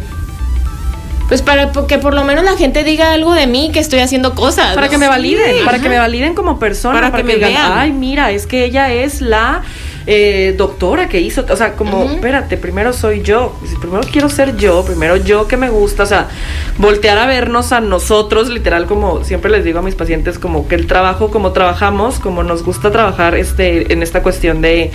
[1.30, 4.36] Pues para que por lo menos la gente diga algo de mí, que estoy haciendo
[4.36, 4.74] cosas.
[4.76, 4.92] Para ¿no?
[4.92, 5.84] que me validen, Sí, para ajá.
[5.84, 7.78] que me validen como persona, Para para, que que, me digan, vean.
[7.78, 9.64] ay, mira, es que ella es la
[10.06, 12.16] eh, doctora que hizo, o sea, como, Ujú.
[12.16, 16.30] espérate, primero soy yo, primero quiero ser yo, primero yo que me gusta, o sea,
[16.78, 20.76] voltear a vernos a nosotros, literal, como siempre les digo a mis pacientes, como que
[20.76, 24.92] el trabajo, como trabajamos, como nos gusta trabajar este, en esta cuestión de,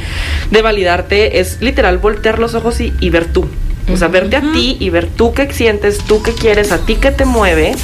[0.51, 3.47] de validarte, es literal voltear los ojos y, y ver tú.
[3.92, 6.96] O sea, verte a ti y ver tú qué sientes, tú qué quieres, a ti
[6.96, 7.74] qué te mueve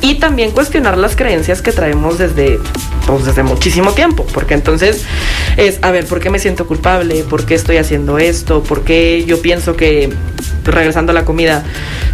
[0.00, 2.58] y también cuestionar las creencias que traemos desde,
[3.06, 4.26] pues, desde muchísimo tiempo.
[4.34, 5.04] Porque entonces
[5.56, 7.22] es, a ver, ¿por qué me siento culpable?
[7.28, 8.62] ¿Por qué estoy haciendo esto?
[8.64, 10.12] ¿Por qué yo pienso que,
[10.64, 11.64] regresando a la comida,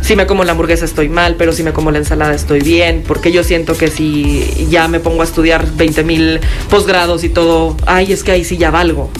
[0.02, 3.02] si me como la hamburguesa estoy mal, pero si me como la ensalada estoy bien?
[3.02, 7.30] ¿Por qué yo siento que si ya me pongo a estudiar 20 mil posgrados y
[7.30, 9.10] todo, ay, es que ahí sí ya valgo?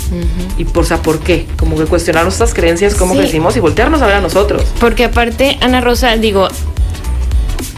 [0.58, 1.46] Y, por, o sea, ¿por qué?
[1.56, 3.20] Como que cuestionar nuestras creencias, cómo Sí.
[3.20, 4.64] crecimos y voltearnos a ver nosotros.
[4.81, 6.48] Porque aparte, Ana Rosa, digo,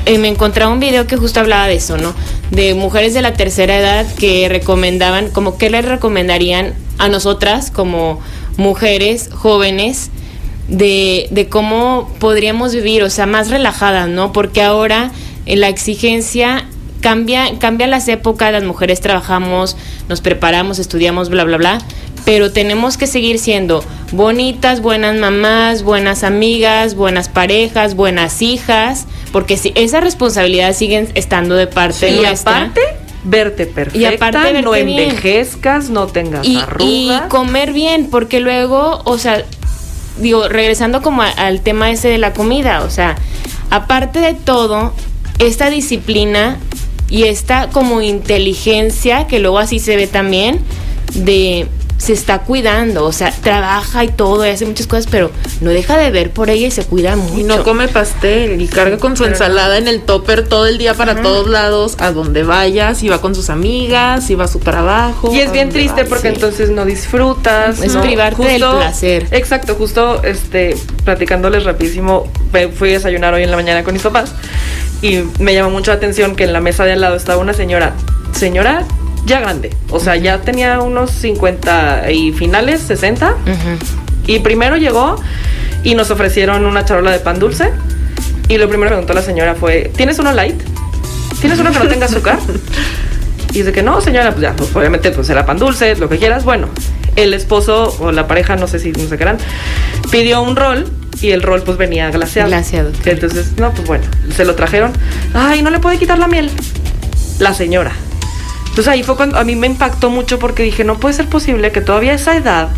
[0.07, 2.15] eh, me encontraba un video que justo hablaba de eso, ¿no?
[2.51, 8.21] De mujeres de la tercera edad que recomendaban, como que les recomendarían a nosotras como
[8.57, 10.11] mujeres jóvenes
[10.69, 14.33] de, de cómo podríamos vivir, o sea, más relajadas, ¿no?
[14.33, 15.11] Porque ahora
[15.47, 16.67] eh, la exigencia
[17.01, 19.77] cambia, cambia las épocas, las mujeres trabajamos,
[20.09, 21.79] nos preparamos, estudiamos, bla, bla, bla,
[22.25, 29.57] pero tenemos que seguir siendo bonitas, buenas mamás, buenas amigas, buenas parejas, buenas hijas, porque
[29.57, 32.57] si, esa responsabilidad sigue estando de parte y nuestra.
[32.59, 32.81] aparte,
[33.25, 34.89] verte perfecta, Y aparte verte no bien.
[34.89, 36.59] envejezcas, no tengas y, y
[37.11, 37.23] arrugas.
[37.29, 39.45] comer bien, porque luego, o sea,
[40.19, 43.17] digo, regresando como a- al tema ese de la comida, o sea,
[43.71, 44.93] aparte de todo,
[45.39, 46.59] esta disciplina
[47.09, 50.61] y esta como inteligencia, que luego así se ve también,
[51.15, 51.67] de
[52.01, 55.99] se está cuidando, o sea, trabaja y todo, y hace muchas cosas, pero no deja
[55.99, 57.39] de ver por ella y se cuida mucho.
[57.39, 60.95] Y no come pastel y carga con su ensalada en el topper todo el día
[60.95, 64.61] para todos lados, a donde vaya, si va con sus amigas, si va a su
[64.61, 65.31] trabajo.
[65.31, 66.35] Y es bien triste porque sí.
[66.35, 67.83] entonces no disfrutas.
[67.83, 68.01] Es ¿no?
[68.01, 69.27] privarte del placer.
[69.31, 74.03] Exacto, justo este, platicándoles rapidísimo, me fui a desayunar hoy en la mañana con mis
[74.03, 74.33] papás
[75.03, 77.53] y me llamó mucho la atención que en la mesa de al lado estaba una
[77.53, 77.93] señora,
[78.33, 78.87] señora
[79.27, 83.79] ya grande, o sea, ya tenía unos 50 y finales, 60, Ujú.
[84.27, 85.17] y primero llegó
[85.85, 87.71] y nos ofrecieron una charola de pan dulce.
[88.49, 90.61] Y lo primero que preguntó la señora fue: ¿Tienes uno light?
[91.41, 92.39] ¿Tienes uno que no tenga azúcar?
[93.53, 96.19] Y dice que no, señora, pues ya, pues obviamente pues era pan dulce, lo que
[96.19, 96.45] quieras.
[96.45, 96.69] Bueno,
[97.17, 99.39] el esposo o la pareja, no sé si no sé qué eran,
[100.11, 100.89] pidió un rol
[101.21, 102.49] y el rol pues venía glaseado.
[102.49, 102.91] Glaseado.
[103.05, 104.05] Entonces, no, pues bueno,
[104.35, 104.93] se lo trajeron.
[105.35, 106.51] Ay, no le puede quitar la miel.
[107.39, 107.93] La señora.
[108.71, 111.71] Entonces ahí fue cuando a mí me impactó mucho porque dije, no puede ser posible
[111.73, 112.69] que todavía esa edad,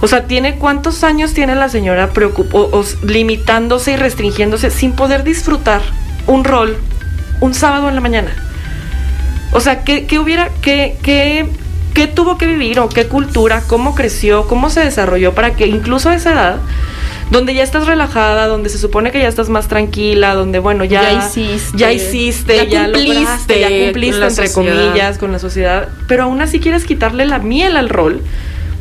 [0.00, 5.80] o sea, tiene cuántos años tiene la señora preocup- limitándose y restringiéndose sin poder disfrutar
[6.26, 6.76] un rol
[7.40, 8.30] un sábado en la mañana.
[9.52, 11.48] O sea, ¿qué, qué hubiera, qué, qué,
[11.94, 16.08] qué tuvo que vivir o qué cultura, cómo creció, cómo se desarrolló para que incluso
[16.08, 16.56] a esa edad,
[17.32, 21.02] donde ya estás relajada, donde se supone que ya estás más tranquila, donde bueno, ya,
[21.02, 21.76] Ya hiciste.
[21.78, 24.52] ya hiciste, Ya ya, cumpliste lograste, ya cumpliste entre sociedad.
[24.84, 28.20] comillas con la sociedad, pero aún así quieres quitarle la miel al rol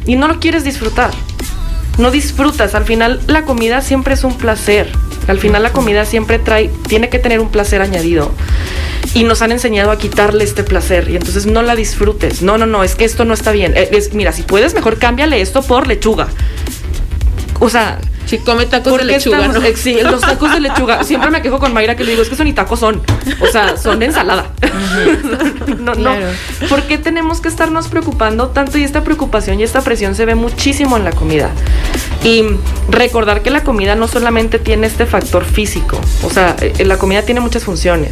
[0.06, 1.12] y no lo quieres disfrutar.
[1.98, 4.90] No disfrutas, al final la comida siempre es un placer.
[5.28, 8.32] Al final la comida siempre trae tiene que tener un placer añadido.
[9.14, 12.42] Y nos han enseñado a quitarle este placer y entonces no la disfrutes.
[12.42, 13.74] No, no, no, es que esto no está bien.
[13.78, 16.28] Eh, es- mira, si puedes mejor cámbiale esto por lechuga.
[17.60, 19.68] O sea, Si come tacos ¿Por de lechuga, estamos- ¿no?
[19.68, 21.04] eh, Sí, los tacos de lechuga.
[21.04, 23.02] Siempre me quejo con Mayra que le digo, es que eso ni tacos son.
[23.42, 24.52] O sea, son de ensalada.
[25.80, 26.28] no, Claro.
[26.62, 26.68] no.
[26.68, 28.78] ¿Por qué tenemos que estarnos preocupando tanto?
[28.78, 31.50] Y esta preocupación y esta presión se ve muchísimo en la comida.
[32.24, 32.44] Y
[32.88, 36.00] recordar que la comida no solamente tiene este factor físico.
[36.24, 38.12] O sea, eh, la comida tiene muchas funciones.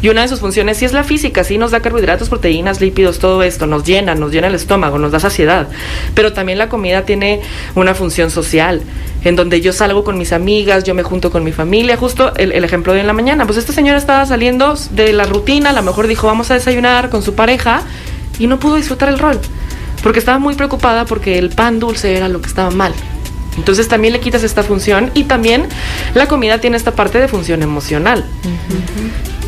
[0.00, 3.18] Y una de sus funciones sí es la física, sí nos da carbohidratos, proteínas, lípidos,
[3.18, 5.68] todo esto, nos llena, nos llena el estómago, nos da saciedad.
[6.14, 7.42] Pero también la comida tiene
[7.74, 8.82] una función social,
[9.22, 12.64] en donde yo salgo con mis amigas, yo me junto con mi familia, justo el,
[12.64, 13.44] ejemplo de en la mañana.
[13.44, 17.10] Pues esta señora estaba saliendo de la rutina, a lo mejor dijo vamos a desayunar
[17.10, 17.82] con su pareja
[18.38, 19.38] y no pudo disfrutar el rol,
[20.02, 22.94] porque estaba muy preocupada porque el pan dulce era lo que estaba mal.
[23.56, 25.66] Entonces también le quitas esta función y también
[26.14, 28.24] la comida tiene esta parte de función emocional.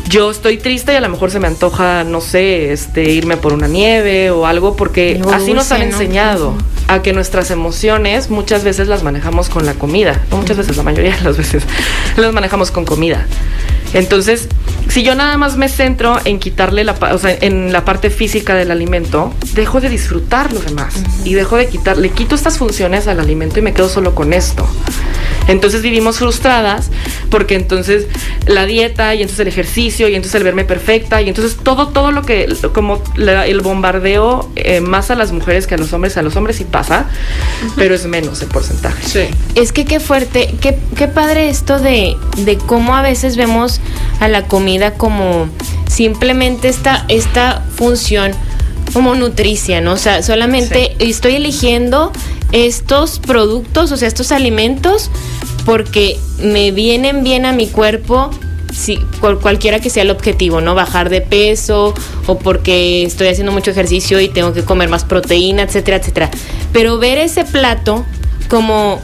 [0.07, 3.53] Yo estoy triste y a lo mejor se me antoja, no sé, este, irme por
[3.53, 6.55] una nieve o algo, porque así nos han enseñado.
[6.87, 10.21] A que nuestras emociones muchas veces las manejamos con la comida.
[10.31, 11.63] No muchas veces, la mayoría de las veces
[12.17, 13.25] las manejamos con comida.
[13.93, 14.49] Entonces,
[14.89, 18.53] si yo nada más me centro en quitarle la, o sea, en la parte física
[18.55, 23.07] del alimento, dejo de disfrutar lo demás y dejo de quitar, le quito estas funciones
[23.07, 24.67] al alimento y me quedo solo con esto.
[25.47, 26.89] Entonces vivimos frustradas
[27.29, 28.07] porque entonces
[28.47, 32.11] la dieta y entonces el ejercicio y entonces el verme perfecta y entonces todo, todo
[32.11, 36.17] lo que, como la- el bombardeo eh, más a las mujeres que a los hombres,
[36.17, 37.05] a los hombres sí pasa,
[37.77, 39.01] pero es menos en porcentaje.
[39.07, 39.33] Sí.
[39.55, 43.79] Es que qué fuerte, qué, qué padre esto de, de cómo a veces vemos
[44.19, 45.47] a la comida como
[45.87, 48.33] simplemente esta, esta función
[48.91, 49.93] como nutricia, ¿no?
[49.93, 52.11] O sea, solamente estoy eligiendo
[52.51, 55.09] estos productos, o sea, estos alimentos,
[55.65, 58.31] porque me vienen bien a mi cuerpo,
[58.75, 60.75] si, cual- cualquiera que sea el objetivo, ¿no?
[60.75, 61.93] Bajar de peso
[62.27, 66.29] o porque estoy haciendo mucho ejercicio y tengo que comer más proteína, etcétera, etcétera.
[66.73, 68.05] Pero ver ese plato
[68.49, 68.99] como,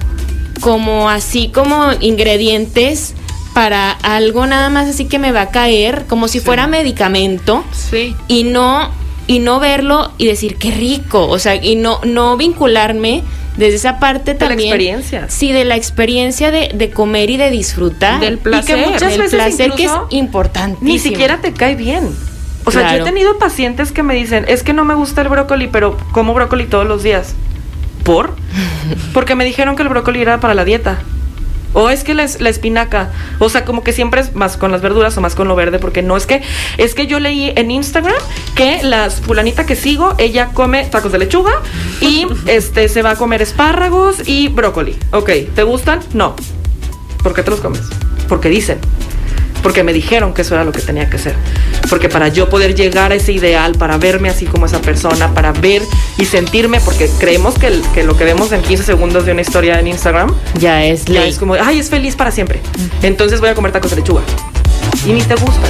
[0.59, 3.13] como así como ingredientes
[3.53, 8.15] para algo nada más así que me va a caer, como si fuera medicamento Sí.
[8.27, 8.89] y no
[9.27, 13.23] y no verlo y decir qué rico, o sea, y no no vincularme
[13.57, 14.69] desde esa parte De la también.
[14.69, 15.25] experiencia.
[15.29, 18.19] Sí, de la experiencia de, de comer y de disfrutar.
[18.19, 18.77] Del placer.
[18.79, 20.77] Y que muchas Del veces placer que es importante.
[20.81, 22.09] Ni siquiera te cae bien.
[22.63, 25.29] O sea, yo he tenido pacientes que me dicen, es que no me gusta el
[25.29, 27.33] brócoli, pero como brócoli todos los días.
[28.03, 28.35] ¿Por?
[29.13, 30.99] Porque me dijeron que el brócoli era para la dieta.
[31.73, 34.71] O es que la, es- la espinaca, o sea, como que siempre es más con
[34.71, 36.41] las verduras o más con lo verde, porque no es que,
[36.77, 38.15] es que yo leí en Instagram
[38.55, 41.51] que la fulanita que sigo, ella come tacos de lechuga
[42.01, 44.97] y este se va a comer espárragos y brócoli.
[45.11, 45.99] Ok, ¿te gustan?
[46.13, 46.35] No.
[47.23, 47.81] ¿Por qué te los comes?
[48.27, 48.79] Porque dicen.
[49.63, 51.35] Porque me dijeron que eso era lo que tenía que ser.
[51.89, 55.51] Porque para yo poder llegar a ese ideal, para verme así como esa persona, para
[55.51, 55.83] ver
[56.17, 59.41] y sentirme, porque creemos que, el- que lo que vemos en 15 segundos de una
[59.41, 62.59] historia en Instagram, Ya es ya es como, ay, es feliz para siempre.
[63.01, 64.21] Entonces voy a comer tacos de lechuga.
[65.05, 65.67] Y ni te gusta.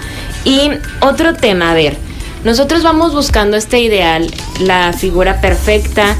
[0.44, 1.96] Y otro tema, a ver,
[2.44, 6.14] nosotros vamos buscando este ideal, la figura perfecta,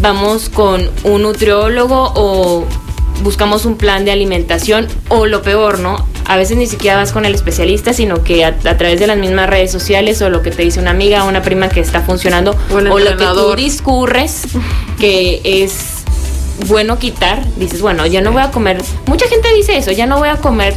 [0.00, 2.64] vamos con un nutriólogo o
[3.22, 6.06] buscamos un plan de alimentación o lo peor, ¿no?
[6.26, 9.16] A veces ni siquiera vas con el especialista, sino que a, a través de las
[9.16, 12.00] mismas redes sociales o lo que te dice una amiga o una prima que está
[12.00, 14.42] funcionando O el o lo que tú discurres
[14.98, 16.02] que es
[16.68, 20.18] bueno quitar, dices, bueno, ya no voy a comer, mucha gente dice eso, ya no
[20.18, 20.74] voy a comer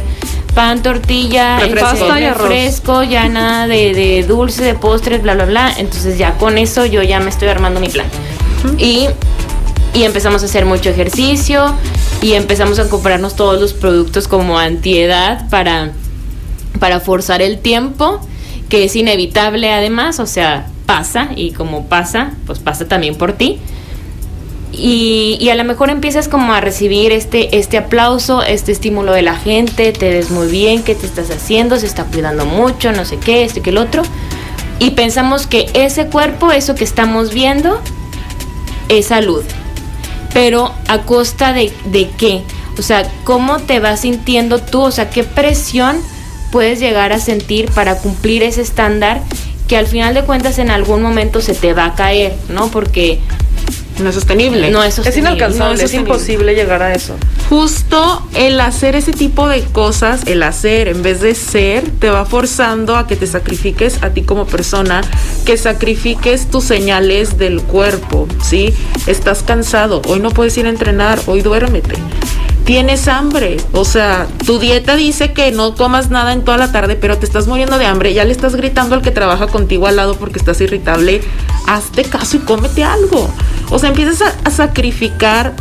[0.54, 1.86] pan, tortilla, Refresco.
[1.86, 2.48] Pasta y arroz.
[2.48, 5.74] refresco, ya nada de, de dulce, de postres, bla, bla, bla.
[5.76, 8.06] Entonces ya con eso yo ya me estoy armando mi plan.
[8.78, 9.08] Y,
[9.94, 11.74] y empezamos a hacer mucho ejercicio
[12.22, 15.92] y empezamos a comprarnos todos los productos como antiedad para,
[16.78, 18.20] para forzar el tiempo,
[18.68, 23.58] que es inevitable además, o sea, pasa y como pasa, pues pasa también por ti.
[24.72, 29.34] Y, a lo mejor empiezas como a recibir este, este aplauso, este estímulo de la
[29.34, 31.76] gente, te ves muy bien, ¿qué te estás haciendo?
[31.78, 34.02] Se está cuidando mucho, no sé qué, esto y que el otro.
[34.78, 37.80] Y pensamos que ese cuerpo, eso que estamos viendo,
[38.88, 39.44] es salud.
[40.32, 42.42] Pero a costa de, de qué?
[42.78, 44.82] O sea, ¿cómo te vas sintiendo tú?
[44.82, 46.00] O sea, ¿qué presión
[46.50, 49.20] puedes llegar a sentir para cumplir ese estándar
[49.68, 52.68] que al final de cuentas en algún momento se te va a caer, ¿no?
[52.68, 53.20] Porque
[54.00, 54.70] No es sostenible.
[54.70, 55.30] no es Es sostenible.
[55.36, 57.14] inalcanzable, no es es imposible llegar a eso.
[57.48, 62.24] Justo el hacer ese tipo de cosas, el hacer en vez de ser, te va
[62.24, 65.02] forzando a que te sacrifiques a ti como persona,
[65.44, 68.72] que sacrifiques tus señales del cuerpo, ¿sí?
[69.06, 71.94] Estás cansado, hoy no puedes ir a entrenar, hoy duérmete.
[72.64, 76.94] Tienes hambre, o sea, tu dieta dice que no comas nada en toda la tarde,
[76.94, 79.96] pero te estás muriendo de hambre, ya le estás gritando al que trabaja contigo al
[79.96, 81.20] lado porque estás irritable,
[81.66, 83.28] hazte caso y cómete algo.
[83.70, 85.54] O sea, empiezas a, a sacrificar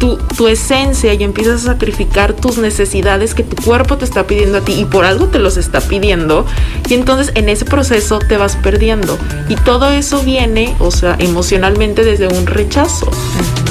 [0.00, 4.58] tu, tu esencia y empiezas a sacrificar tus necesidades que tu cuerpo te está pidiendo
[4.58, 6.46] a ti y por algo te los está pidiendo
[6.88, 9.18] y entonces en ese proceso te vas perdiendo.
[9.48, 13.10] Y todo eso viene, o sea, emocionalmente desde un rechazo,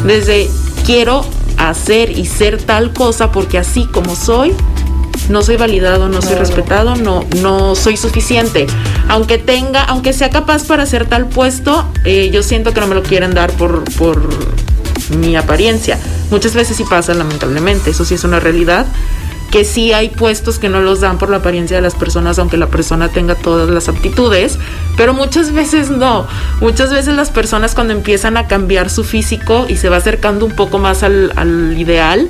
[0.06, 0.48] desde
[0.86, 1.26] quiero
[1.58, 4.54] hacer y ser tal cosa porque así como soy
[5.30, 8.68] no soy validado, no soy respetado, no, no soy suficiente.
[9.08, 12.96] Aunque tenga, aunque sea capaz para hacer tal puesto, eh, yo siento que no me
[12.96, 14.28] lo quieren dar por, por
[15.18, 15.98] mi apariencia.
[16.32, 18.86] Muchas veces sí pasa, lamentablemente, eso sí es una realidad.
[19.52, 22.56] Que sí hay puestos que no los dan por la apariencia de las personas, aunque
[22.56, 24.60] la persona tenga todas las aptitudes,
[24.96, 26.28] pero muchas veces no.
[26.62, 30.52] Muchas veces las personas cuando empiezan a cambiar su físico y se va acercando un
[30.52, 32.30] poco más al, al ideal,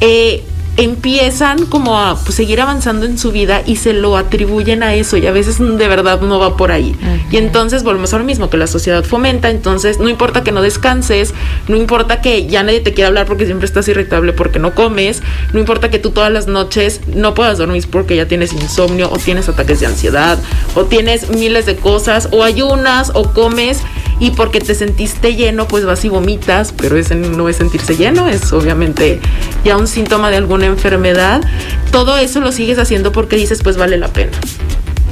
[0.00, 0.42] eh,
[0.78, 5.16] empiezan como a pues, seguir avanzando en su vida y se lo atribuyen a eso
[5.16, 6.94] y a veces de verdad no va por ahí.
[7.32, 10.62] Y entonces volvemos a lo mismo que la sociedad fomenta, entonces no importa que no
[10.62, 11.34] descanses,
[11.66, 15.20] no importa que ya nadie te quiera hablar porque siempre estás irritable porque no comes,
[15.52, 19.18] no importa que tú todas las noches no puedas dormir porque ya tienes insomnio o
[19.18, 20.38] tienes ataques de ansiedad
[20.76, 23.80] o tienes miles de cosas o ayunas o comes
[24.20, 28.28] y porque te sentiste lleno, pues vas y vomitas, pero ese no es sentirse lleno,
[28.28, 29.20] es obviamente
[29.64, 31.42] ya un síntoma de alguna enfermedad.
[31.90, 34.32] Todo eso lo sigues haciendo porque dices, pues vale la pena.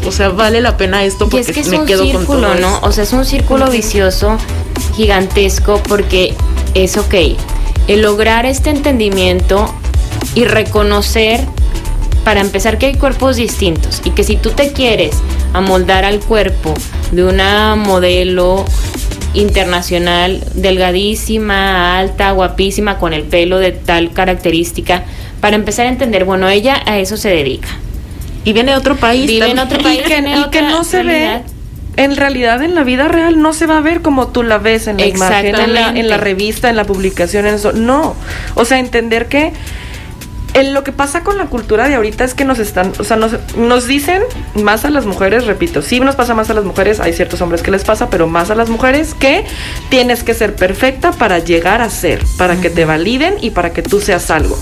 [0.06, 2.10] O sea, vale la pena esto Y porque es que es me un quedo con
[2.10, 2.74] círculo, todo ¿no?
[2.76, 2.86] esto.
[2.86, 4.38] O sea, es un círculo vicioso
[4.94, 6.34] gigantesco porque
[6.74, 7.14] es ok.
[7.88, 9.72] El lograr este entendimiento
[10.34, 11.40] y reconocer,
[12.24, 15.16] para empezar, que hay cuerpos distintos y que si tú te quieres
[15.52, 16.74] amoldar al cuerpo
[17.12, 18.64] de una modelo
[19.34, 25.04] internacional, delgadísima, alta, guapísima, con el pelo de tal característica,
[25.40, 27.68] para empezar a entender, bueno, ella a eso se dedica.
[28.44, 29.26] Y viene de otro país.
[29.26, 30.00] Vive en otro país.
[30.00, 31.42] y que, y no se realidad.
[31.44, 31.56] ve
[31.96, 34.86] en realidad en la vida real no se va a ver como tú la ves
[34.86, 37.72] en la imagen, en la, en la revista, en la publicación, en eso.
[37.72, 38.14] No.
[38.54, 39.52] O sea, entender que
[40.54, 43.16] en lo que pasa con la cultura de ahorita es que nos están, o sea,
[43.16, 44.22] nos, nos dicen
[44.54, 47.62] más a las mujeres, repito, sí nos pasa más a las mujeres, hay ciertos hombres
[47.62, 49.44] que les pasa, pero más a las mujeres que
[49.90, 53.82] tienes que ser perfecta para llegar a ser, para que te validen y para que
[53.82, 54.58] tú seas algo.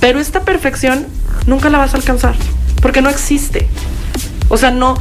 [0.00, 1.06] Pero esta perfección
[1.46, 2.34] nunca la vas a alcanzar,
[2.80, 3.68] porque no existe.
[4.48, 4.96] O sea, no,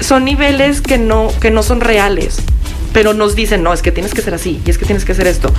[0.00, 2.38] son niveles que no, que no son reales.
[2.92, 5.12] Pero nos dicen, no, es que tienes que ser así, y es que tienes que
[5.12, 5.52] hacer esto.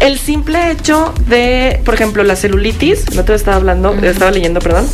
[0.00, 4.86] El simple hecho de, por ejemplo, la celulitis, no te estaba hablando, estaba leyendo, perdón.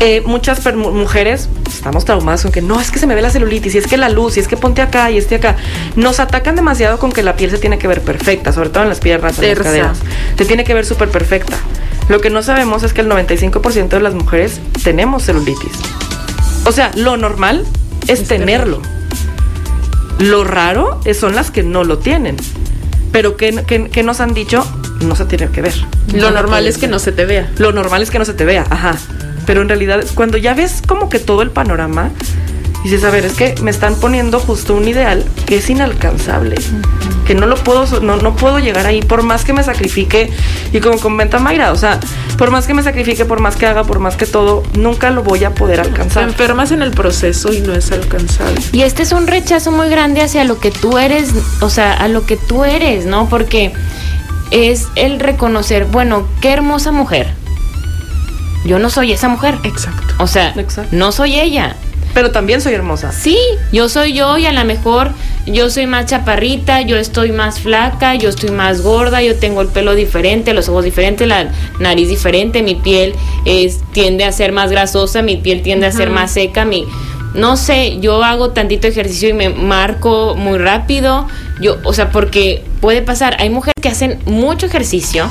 [0.00, 3.74] Eh, muchas mujeres estamos traumadas con que no, es que se me ve la celulitis,
[3.74, 5.56] y es que la luz, y es que ponte acá y este acá.
[5.96, 8.88] Nos atacan demasiado con que la piel se tiene que ver perfecta, sobre todo en
[8.88, 9.98] las piernas, en las caderas.
[10.38, 11.56] Se tiene que ver súper perfecta.
[12.08, 15.72] Lo que no sabemos es que el 95% de las mujeres tenemos celulitis.
[16.66, 17.64] O sea, lo normal
[18.08, 18.80] es, tenerlo.
[20.18, 22.36] Lo raro es- son las que no lo tienen.
[23.12, 24.66] Pero que nos han dicho,
[25.00, 25.74] no se tiene que ver.
[26.12, 27.50] Lo normal es que no se te vea.
[27.58, 28.96] Lo normal es que no se te vea, ajá.
[29.46, 32.10] Pero en realidad, cuando ya ves como que todo el panorama,
[32.82, 36.56] dices, a ver, es que me están poniendo justo un ideal que es inalcanzable.
[37.26, 40.30] Que no lo puedo, no, no puedo llegar ahí, por más que me sacrifique.
[40.72, 41.98] Y como comenta Mayra, o sea,
[42.36, 45.22] por más que me sacrifique, por más que haga, por más que todo, nunca lo
[45.22, 46.24] voy a poder Te alcanzar.
[46.24, 48.60] enfermas en el proceso y no es alcanzable.
[48.72, 52.08] Y este es un rechazo muy grande hacia lo que tú eres, o sea, a
[52.08, 53.28] lo que tú eres, ¿no?
[53.28, 53.72] Porque
[54.50, 57.32] es el reconocer, bueno, qué hermosa mujer.
[58.66, 59.58] Yo no soy esa mujer.
[59.64, 60.14] Exacto.
[60.18, 60.88] O sea, Exacto.
[60.96, 61.76] no soy ella.
[62.14, 63.12] Pero también soy hermosa.
[63.12, 63.36] Sí,
[63.72, 65.10] yo soy yo y a lo mejor
[65.46, 69.68] yo soy más chaparrita, yo estoy más flaca, yo estoy más gorda, yo tengo el
[69.68, 71.50] pelo diferente, los ojos diferentes, la
[71.80, 76.10] nariz diferente, mi piel es, tiende a ser más grasosa, mi piel tiende a ser
[76.10, 76.86] más seca, mi
[77.34, 81.26] no sé, yo hago tantito ejercicio y me marco muy rápido,
[81.60, 85.28] yo, o sea, porque puede pasar, hay mujeres que hacen mucho ejercicio,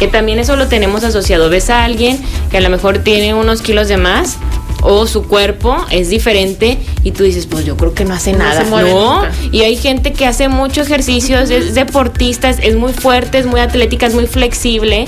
[0.00, 2.18] que también eso lo tenemos asociado, ves a alguien
[2.50, 4.36] que a lo mejor tiene unos kilos de más
[4.84, 8.38] o su cuerpo es diferente y tú dices, pues yo creo que no hace No
[8.38, 8.62] nada.
[8.64, 9.32] no, nunca.
[9.50, 13.46] y hay gente que hace mucho ejercicio, es, es deportista, es, es muy fuerte, es
[13.46, 15.06] muy atlética, es muy flexible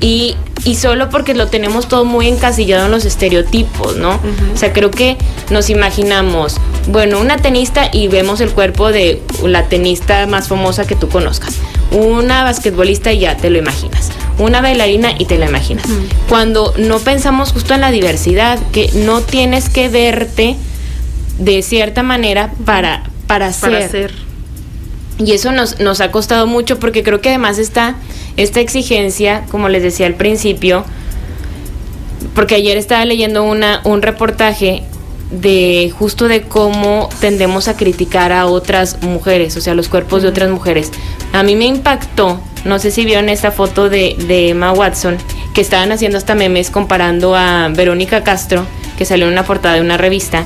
[0.00, 4.20] y, y solo porque lo tenemos todo muy encasillado en los estereotipos, ¿no?
[4.54, 5.16] O sea, creo que
[5.50, 6.56] nos imaginamos,
[6.88, 11.54] bueno, una tenista y vemos el cuerpo de la tenista más famosa que tú conozcas.
[11.92, 14.10] Una basquetbolista y ya te lo imaginas.
[14.38, 15.86] Una bailarina y te la imaginas.
[16.28, 20.56] Cuando no pensamos justo en la diversidad, que no tienes que verte
[21.38, 23.90] de cierta manera para, para, Para ser.
[23.90, 24.12] ser.
[25.18, 27.96] Y eso nos, nos ha costado mucho porque creo que además está
[28.36, 30.84] esta exigencia, como les decía al principio,
[32.34, 34.82] porque ayer estaba leyendo una, un reportaje
[35.30, 40.28] de justo de cómo tendemos a criticar a otras mujeres, o sea, los cuerpos de
[40.28, 40.92] otras mujeres.
[41.32, 45.16] A mí me impactó, no sé si vieron esta foto de, de Emma Watson,
[45.54, 48.66] que estaban haciendo hasta memes comparando a Verónica Castro,
[48.98, 50.44] que salió en una portada de una revista.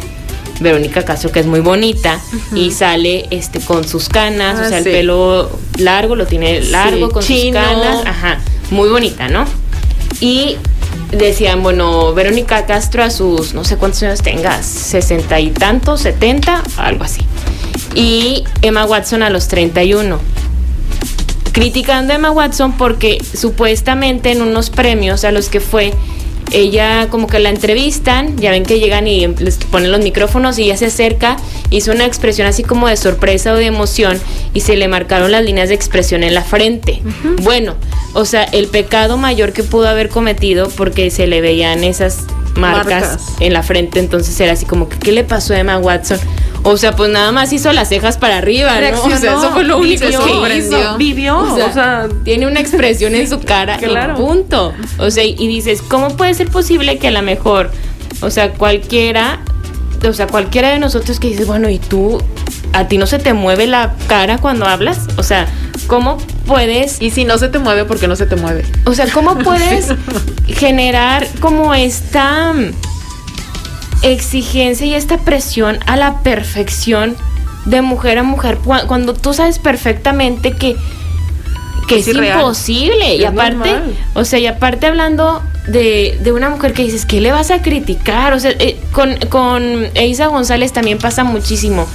[0.60, 2.20] Verónica Castro, que es muy bonita,
[2.54, 7.06] y sale este con sus canas, Ah, o sea, el pelo largo, lo tiene largo,
[7.06, 7.60] Sí, con chino.
[7.60, 8.40] sus canas, ajá,
[8.70, 9.46] muy bonita, ¿no?
[10.20, 10.58] Y
[11.12, 16.62] decían, bueno, Verónica Castro a sus, no sé cuántos años tenga, sesenta y tantos, setenta,
[16.76, 17.22] algo así.
[17.94, 20.20] Y Emma Watson a los 31.
[21.52, 25.92] Criticando a Emma Watson porque supuestamente en unos premios a los que fue,
[26.52, 30.64] ella como que la entrevistan, ya ven que llegan y les ponen los micrófonos y
[30.64, 31.36] ella se acerca,
[31.70, 34.18] hizo una expresión así como de sorpresa o de emoción
[34.52, 37.02] y se le marcaron las líneas de expresión en la frente.
[37.42, 37.74] Bueno,
[38.14, 42.24] o sea, el pecado mayor que pudo haber cometido porque se le veían esas
[42.56, 43.26] marcas, Marcas.
[43.38, 46.18] en la frente, entonces era así como que, ¿qué le pasó a Emma Watson?
[46.62, 49.02] O sea, pues nada más hizo las cejas para arriba, ¿no?
[49.02, 50.96] O sea, eso fue lo único vivió, que hizo.
[50.98, 54.14] Vivió, O sea, o sea, tiene una expresión en su cara claro.
[54.14, 54.74] y punto.
[54.98, 57.70] O sea, y dices, ¿cómo puede ser posible que a lo mejor,
[58.20, 59.40] o sea, cualquiera,
[60.06, 62.22] o sea, cualquiera de nosotros que dices, bueno, ¿y tú,
[62.74, 65.08] a ti no se te mueve la cara cuando hablas?
[65.16, 65.48] O sea,
[65.86, 68.64] ¿cómo puedes, Y si no se te mueve, ¿por qué no se te mueve?
[68.84, 69.88] o sea, cómo puedes
[70.46, 72.52] generar como esta
[74.02, 77.16] exigencia y esta presión a la perfección
[77.66, 78.56] de mujer a mujer.
[78.58, 80.76] Cu- cuando tú sabes perfectamente que
[81.94, 83.94] que Es imposible y aparte normal.
[84.14, 87.62] o sea y aparte hablando de, de una mujer que dices ¿qué le vas a
[87.62, 88.32] criticar?
[88.32, 91.86] o sea eh, con con Eiza González también pasa muchísimo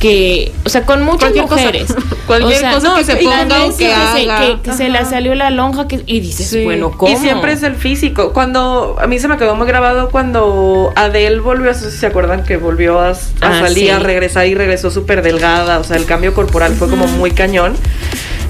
[0.00, 1.56] que o sea con muchas Cualquier cosa.
[1.62, 1.94] mujeres
[2.26, 4.40] Cualquier O sea, cosa que se ponga o que se, haga.
[4.40, 6.64] que- que se la salió la lonja que, y dices Sí.
[6.64, 7.12] bueno ¿cómo?
[7.12, 8.32] Y siempre es el físico.
[8.32, 12.06] Cuando a mí se me quedó muy grabado cuando Adele volvió, no sé si se
[12.06, 13.90] acuerdan que volvió a, a Ah, salir, sí.
[13.90, 15.78] a regresar y regresó súper delgada.
[15.78, 17.74] O sea, el cambio corporal fue como muy cañón.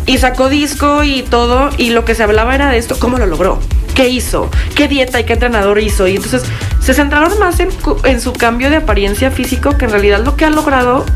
[0.06, 1.70] Y sacó disco y todo.
[1.78, 3.58] Y lo que se hablaba era de esto, ¿cómo lo logró?
[3.94, 4.50] ¿Qué hizo?
[4.74, 6.08] ¿Qué dieta y qué entrenador hizo?
[6.08, 6.42] Y entonces
[6.80, 7.68] se centraron más en,
[8.04, 11.06] en su cambio de apariencia físico que en realidad lo que ha logrado,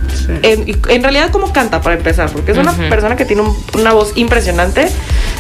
[0.43, 3.57] en, y- en realidad cómo canta para empezar, porque es una persona que tiene un-
[3.75, 4.89] una voz impresionante,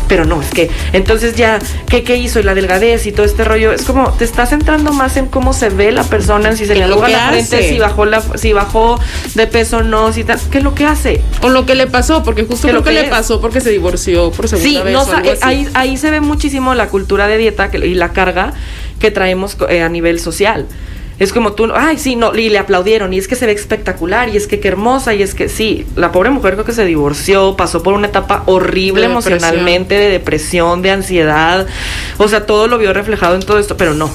[0.08, 2.40] pero no, es que entonces ya, ¿qué, ¿qué hizo?
[2.40, 5.52] Y la delgadez y todo este rollo, es como te estás centrando más en cómo
[5.52, 8.52] se ve la persona, en si se le arruga la frente, si bajó, la, si
[8.52, 8.98] bajó
[9.34, 11.20] de peso o no, si tal, ¿qué es lo que hace?
[11.42, 14.30] O lo que le pasó, porque justo lo que, que le pasó porque se divorció
[14.32, 14.92] por segunda Sí, vez.
[14.92, 15.40] no, o sa- algo así.
[15.42, 18.52] ahí, ahí se ve muchísimo la cultura de dieta que- y la carga
[18.98, 20.66] que traemos eh, a nivel social.
[21.18, 24.28] Es como tú, ay, sí, no, y le aplaudieron, y es que se ve espectacular,
[24.28, 26.84] y es que qué hermosa, y es que sí, la pobre mujer creo que se
[26.84, 31.66] divorció, pasó por una etapa horrible De emocionalmente, de depresión, de ansiedad,
[32.18, 34.08] o sea, todo lo vio reflejado en todo esto, pero no,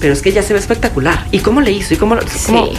[0.00, 1.26] pero es que ya se ve espectacular.
[1.32, 1.94] ¿Y cómo le hizo?
[1.94, 2.72] ¿Y cómo, lo- cómo, Sí.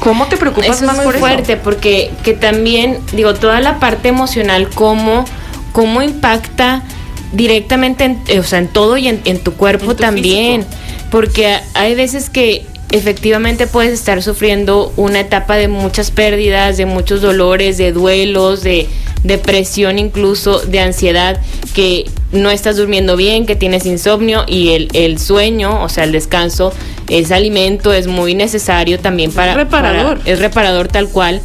[0.00, 1.20] cómo te preocupas Eso más es muy por eso?
[1.24, 5.24] fuerte porque que también, digo, toda la parte emocional, cómo,
[5.72, 6.82] cómo impacta
[7.32, 10.64] directamente en, o sea, en todo y en, en tu cuerpo En tu también.
[11.10, 17.20] Porque hay veces que efectivamente puedes estar sufriendo una etapa de muchas pérdidas, de muchos
[17.20, 18.88] dolores, de duelos, de
[19.24, 21.40] depresión incluso, de ansiedad,
[21.74, 26.12] que no estás durmiendo bien, que tienes insomnio y el, el sueño, o sea, el
[26.12, 26.72] descanso,
[27.08, 29.54] es alimento, es muy necesario también para...
[29.54, 30.18] reparador.
[30.18, 31.40] para- es reparador tal cual.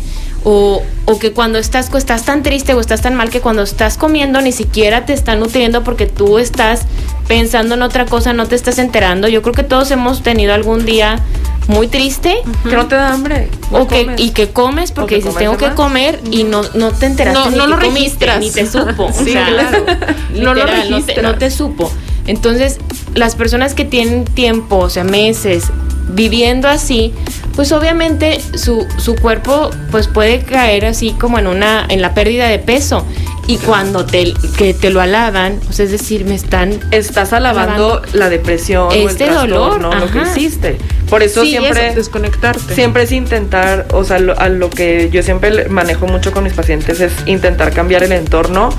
[0.45, 3.97] O, o que cuando estás, estás tan triste o estás tan mal que cuando estás
[3.97, 6.81] comiendo ni siquiera te están nutriendo porque tú estás
[7.29, 9.29] pensando en otra cosa, no te estás enterando.
[9.29, 11.19] Yo creo que todos hemos tenido algún día
[11.67, 12.35] muy triste
[12.69, 13.47] Que no te da hambre.
[13.71, 14.19] o que, comes.
[14.19, 15.75] y que comes porque que dices tengo que más".
[15.75, 18.39] comer y no, no te enteraste No, ni no que lo comiste, registras.
[18.39, 19.03] ni te supo.
[19.09, 19.85] o Sí, sea, claro.
[20.35, 21.23] No lo no te, registras.
[21.23, 21.89] no te supo.
[22.27, 22.79] Entonces,
[23.15, 25.65] las personas que tienen tiempo, o sea, meses
[26.09, 27.13] viviendo así,
[27.55, 32.47] pues obviamente su, su cuerpo pues puede caer así como en una en la pérdida
[32.47, 33.05] de peso.
[33.45, 37.97] Y cuando te que te lo alaban, o sea, es decir, me están estás alabando
[37.97, 40.77] Alabando la depresión, o el este dolor, lo que hiciste.
[41.13, 42.73] Por eso Sí, siempre eso, desconectarte.
[42.73, 46.53] siempre es intentar, o sea, lo- a lo que yo siempre manejo mucho con mis
[46.53, 48.69] pacientes es intentar cambiar el entorno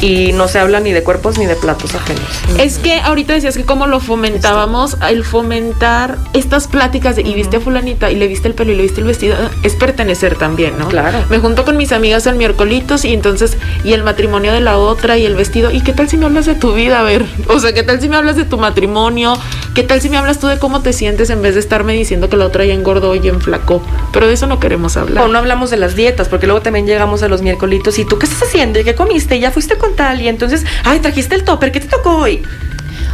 [0.00, 2.22] y no se habla ni de cuerpos ni de platos ajenos.
[2.58, 7.58] Es que ahorita decías que como lo fomentábamos, el fomentar estas pláticas de y viste
[7.58, 10.78] a fulanita y le viste el pelo y le viste el vestido, es pertenecer también,
[10.78, 10.88] ¿no?
[10.88, 11.24] Claro.
[11.28, 15.18] Me junto con mis amigas el miércolitos y entonces, y el matrimonio de la otra
[15.18, 17.00] y el vestido, ¿y qué tal si me hablas de tu vida?
[17.00, 19.34] A ver, o sea, ¿qué tal si me hablas de tu matrimonio?
[19.74, 22.28] ¿Qué tal si me hablas tú de cómo te sientes en vez de estarme diciendo
[22.28, 23.82] que la otra ya engordó y enflacó?
[24.12, 25.24] Pero de eso no queremos hablar.
[25.24, 28.18] O no hablamos de las dietas, porque luego también llegamos a los miércolitos y tú
[28.18, 31.34] qué estás haciendo y qué comiste, y ya fuiste con tal y entonces, ay, trajiste
[31.34, 32.42] el topper, ¿qué te tocó hoy?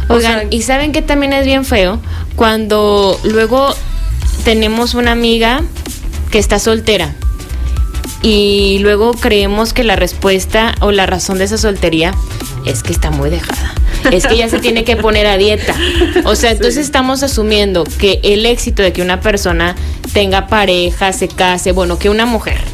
[0.07, 1.99] O Oigan, sea- y saben que también es bien feo
[2.35, 3.73] cuando luego
[4.43, 5.61] tenemos una amiga
[6.31, 7.13] que está soltera
[8.21, 12.13] y luego creemos que la respuesta o la razón de esa soltería
[12.65, 13.73] es que está muy dejada.
[14.11, 15.75] Es que ya se tiene que poner a dieta.
[16.25, 19.75] O sea, entonces estamos asumiendo que el éxito de que una persona
[20.13, 22.72] tenga pareja, se case, bueno, que una mujer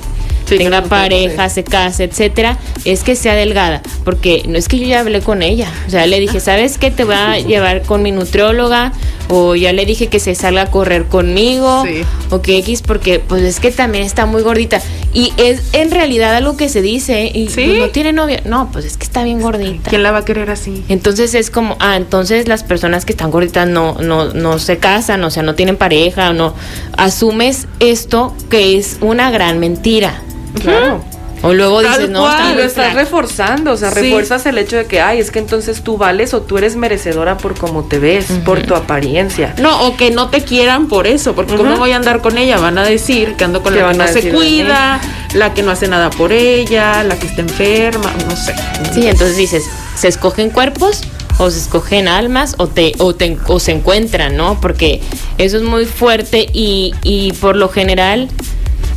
[0.49, 4.85] Sí, tenga pareja, se case, etcétera, es que sea delgada, porque no es que yo
[4.87, 6.91] ya hablé con ella, o sea, le dije, ¿sabes qué?
[6.91, 8.91] Te voy a llevar con mi nutrióloga,
[9.29, 12.01] o ya le dije que se salga a correr conmigo, Sí.
[12.31, 14.81] o que X, porque pues es que también está muy gordita,
[15.13, 17.65] y es en realidad algo que se dice, y Sí.
[17.67, 19.89] pues, no tiene novio, no, pues es que está bien gordita.
[19.89, 20.83] ¿Quién la va a querer así?
[20.89, 25.23] Entonces es como, ah, entonces las personas que están gorditas no, no, no se casan,
[25.23, 26.55] o sea, no tienen pareja, o no.
[26.97, 30.21] Asumes esto que es una gran mentira.
[30.61, 31.03] Claro.
[31.41, 32.33] O luego Tal dices, no, cual.
[32.37, 34.01] está lo estás reforzando, o sea, Sí.
[34.01, 37.37] refuerzas el hecho de que, ay, es que entonces tú vales o tú eres merecedora
[37.37, 39.53] por cómo te ves, por tu apariencia.
[39.57, 41.79] No, o que no te quieran por eso, porque ¿cómo Ujú.
[41.79, 42.57] voy a andar con ella?
[42.57, 44.99] Van a decir que ando con ¿Qué la que no se cuida,
[45.33, 48.53] la que no hace nada por ella, la que está enferma, no sé.
[48.93, 49.63] Sí, entonces dices,
[49.95, 51.03] ¿se escogen cuerpos?
[51.37, 54.59] O se escogen almas o te, o te o se encuentran, ¿no?
[54.59, 54.99] Porque
[55.37, 58.27] eso es muy fuerte y, y por lo general,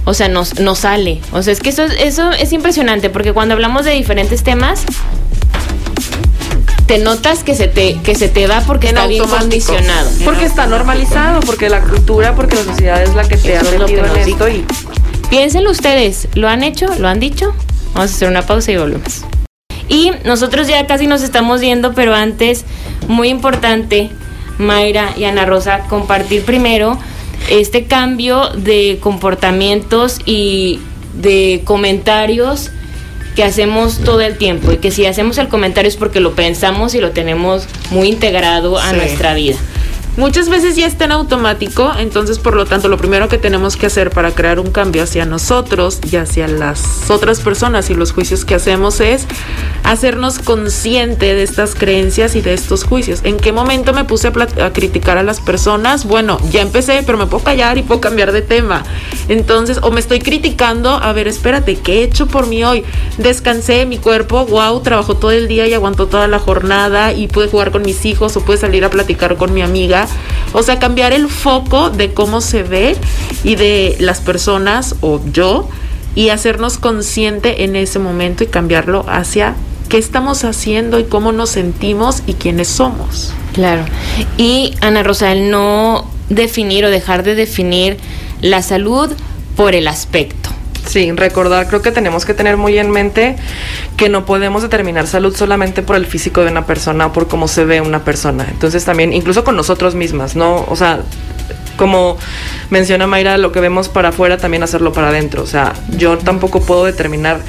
[0.05, 1.21] o sea, no, no sale.
[1.33, 4.85] O sea, es que eso, eso es impresionante porque cuando hablamos de diferentes temas,
[6.87, 10.11] te notas que se te, que se te va porque En está bien condicionado.
[10.25, 13.75] Porque está normalizado, porque la cultura, porque la sociedad es la que te Eso ha
[13.75, 14.65] es lo que metido en nos esto y
[15.31, 16.89] Piénsenlo ustedes, ¿lo han hecho?
[16.99, 17.55] ¿Lo han dicho?
[17.95, 19.23] Vamos a hacer una pausa y volvemos.
[19.89, 22.65] Y nosotros ya casi nos estamos yendo, pero antes,
[23.09, 24.11] muy importante,
[24.59, 26.99] Mayra y Ana Rosa, compartir primero
[27.51, 30.81] este cambio de comportamientos y
[31.15, 32.71] de comentarios
[33.37, 36.95] que hacemos todo el tiempo y que si hacemos el comentario es porque lo pensamos
[36.95, 38.97] y lo tenemos muy integrado a Sí.
[38.97, 39.57] nuestra vida.
[40.17, 43.87] Muchas veces ya está en automático, entonces por lo tanto lo primero que tenemos que
[43.87, 48.45] hacer para crear un cambio hacia nosotros y hacia las otras personas y los juicios
[48.45, 49.27] que hacemos es
[49.85, 53.21] hacernos consciente de estas creencias y de estos juicios.
[53.25, 56.05] ¿En qué momento me puse a, criticar a las personas?
[56.05, 58.85] Bueno, ya empecé, pero me puedo callar y puedo cambiar de tema.
[59.29, 62.85] Entonces, o me estoy criticando, a ver, espérate, ¿qué he hecho por mí hoy?
[63.19, 67.49] Descansé, mi cuerpo, wow, trabajó todo el día y aguantó toda la jornada y pude
[67.49, 70.02] jugar con mis hijos o pude salir a platicar con mi amiga.
[70.53, 72.97] O sea, cambiar el foco de cómo se ve
[73.45, 75.69] y de las personas o yo
[76.15, 79.55] y hacernos consciente en ese momento y cambiarlo hacia
[79.89, 83.33] qué estamos haciendo y cómo nos sentimos y quiénes somos.
[83.53, 83.85] Claro.
[84.37, 87.99] Y Ana Rosa, el no definir o dejar de definir
[88.41, 89.11] la salud
[89.57, 90.42] por el aspecto.
[90.87, 93.37] Sí, recordar, creo que tenemos que tener muy en mente
[93.97, 97.49] que no podemos determinar salud solamente por el físico de una persona o por cómo
[97.49, 98.47] se ve una persona.
[98.51, 100.65] Entonces también, incluso con nosotros mismas, ¿no?
[100.69, 101.01] O sea,
[101.77, 102.19] como
[102.71, 105.43] menciona Mayra, lo que vemos para afuera también hacerlo para adentro.
[105.43, 107.41] O sea, yo tampoco puedo determinar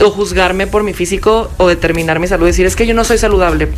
[0.00, 3.18] o juzgarme por mi físico o determinar mi salud, decir es que yo no soy
[3.18, 3.68] saludable.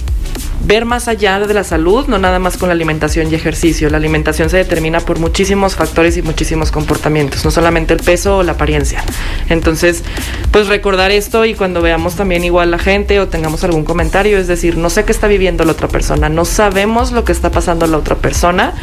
[0.62, 3.88] Ver más allá de la salud, no nada más con la alimentación y ejercicio.
[3.88, 8.42] La alimentación se determina por muchísimos factores y muchísimos comportamientos, no solamente el peso o
[8.42, 9.02] la apariencia.
[9.48, 10.04] Entonces,
[10.52, 14.48] pues recordar esto y cuando veamos también igual la gente o tengamos algún comentario, es
[14.48, 17.86] decir, no sé qué está viviendo la otra persona, no sabemos lo que está pasando
[17.86, 18.74] la otra persona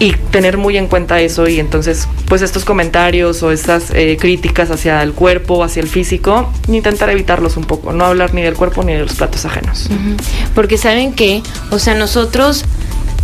[0.00, 4.70] y tener muy en cuenta eso y entonces pues estos comentarios o estas eh, críticas
[4.70, 8.82] hacia el cuerpo, hacia el físico, intentar evitarlos un poco, no hablar ni del cuerpo
[8.84, 9.88] ni de los platos ajenos.
[10.54, 12.64] Porque saben que, o sea, nosotros,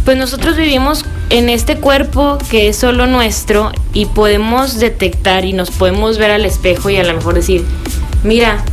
[0.04, 5.70] pues nosotros vivimos en este cuerpo que es solo nuestro y podemos detectar y nos
[5.70, 7.64] podemos ver al espejo y a lo mejor decir,
[8.24, 8.64] mira,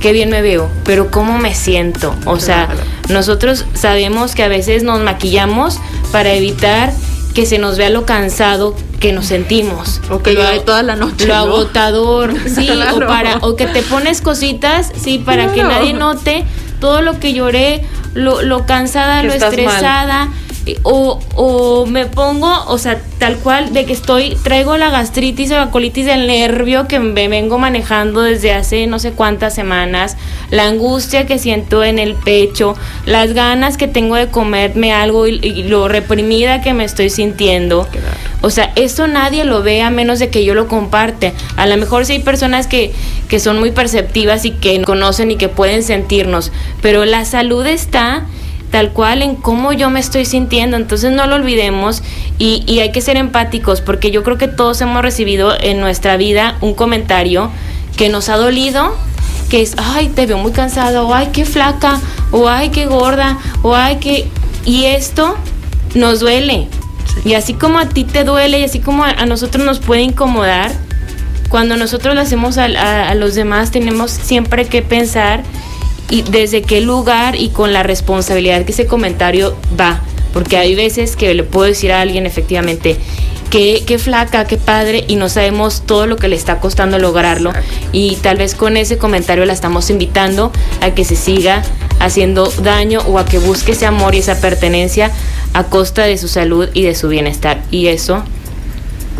[0.00, 2.14] qué bien me veo, pero cómo me siento.
[2.26, 2.68] O sea,
[3.08, 5.78] nosotros sabemos que a veces nos maquillamos
[6.12, 6.92] para evitar
[7.36, 10.00] que se nos vea lo cansado que nos sentimos.
[10.08, 11.26] O que lo, toda la noche.
[11.26, 16.46] Lo agotador, sí, o, para, o que te pones cositas, sí, para que nadie note
[16.80, 17.84] todo lo que lloré,
[18.14, 20.30] lo, lo cansada, lo estresada.
[20.82, 25.54] O, o, me pongo, o sea, tal cual de que estoy, traigo la gastritis o
[25.54, 30.16] la colitis del nervio que me vengo manejando desde hace no sé cuántas semanas,
[30.50, 35.62] la angustia que siento en el pecho, las ganas que tengo de comerme algo y,
[35.62, 37.86] lo reprimida que me estoy sintiendo.
[38.40, 41.32] O sea, eso nadie lo ve a menos de que yo lo comparte.
[41.56, 42.92] A lo mejor sí hay personas que,
[43.28, 46.50] que son muy perceptivas y que conocen y que pueden sentirnos,
[46.82, 48.26] pero la salud está
[48.70, 50.76] tal cual en cómo yo me estoy sintiendo.
[50.76, 52.02] Entonces no lo olvidemos
[52.38, 56.16] y, y, hay que ser empáticos porque yo creo que todos hemos recibido en nuestra
[56.16, 57.50] vida un comentario
[57.96, 58.94] que nos ha dolido,
[59.48, 62.00] que es, ay, te veo muy cansada, o ay, qué flaca,
[62.30, 64.28] o ay, qué gorda, o ay, qué...
[64.64, 65.36] Y esto
[65.94, 66.68] nos duele.
[67.24, 70.02] Y así como a ti te duele y así como a, a nosotros nos puede
[70.02, 70.72] incomodar,
[71.48, 75.42] cuando nosotros lo hacemos a, a, a los demás tenemos siempre que pensar
[76.10, 80.00] y desde qué lugar y con la responsabilidad que ese comentario va.
[80.32, 82.96] Porque hay veces que le puedo decir a alguien efectivamente,
[83.50, 87.52] qué, qué flaca, qué padre, y no sabemos todo lo que le está costando lograrlo.
[87.92, 90.52] Y tal vez con ese comentario la estamos invitando
[90.82, 91.62] a que se siga
[92.00, 95.10] haciendo daño o a que busque ese amor y esa pertenencia
[95.54, 97.62] a costa de su salud y de su bienestar.
[97.70, 98.22] Y eso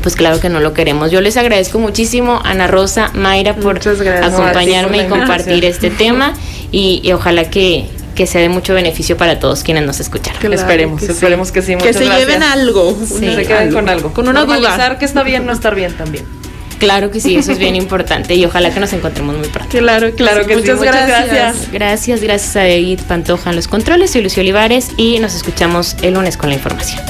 [0.02, 1.10] pues claro que no lo queremos.
[1.10, 6.32] Yo les agradezco muchísimo, Ana Rosa, Mayra, por acompañarme y compartir este tema
[6.76, 10.38] y, y ojalá que, que sea de mucho beneficio para todos quienes nos escucharon.
[10.40, 11.54] Claro esperemos, que esperemos sí.
[11.54, 11.74] que sí.
[11.76, 12.18] que se gracias.
[12.18, 12.94] lleven algo.
[13.00, 13.34] Sí.
[13.34, 13.74] Se queden algo.
[13.74, 14.12] con algo.
[14.12, 14.98] Con una duda.
[14.98, 16.26] que está bien, no estar bien también.
[16.78, 19.78] Claro que sí, eso es bien importante y ojalá que nos encontremos muy pronto.
[19.78, 20.84] Claro, claro sí, que muchas sí.
[20.84, 21.30] gracias.
[21.30, 21.72] gracias.
[21.72, 26.12] Gracias, gracias a Edith Pantoja en los controles, soy Lucio Olivares y nos escuchamos el
[26.12, 27.00] lunes con la información.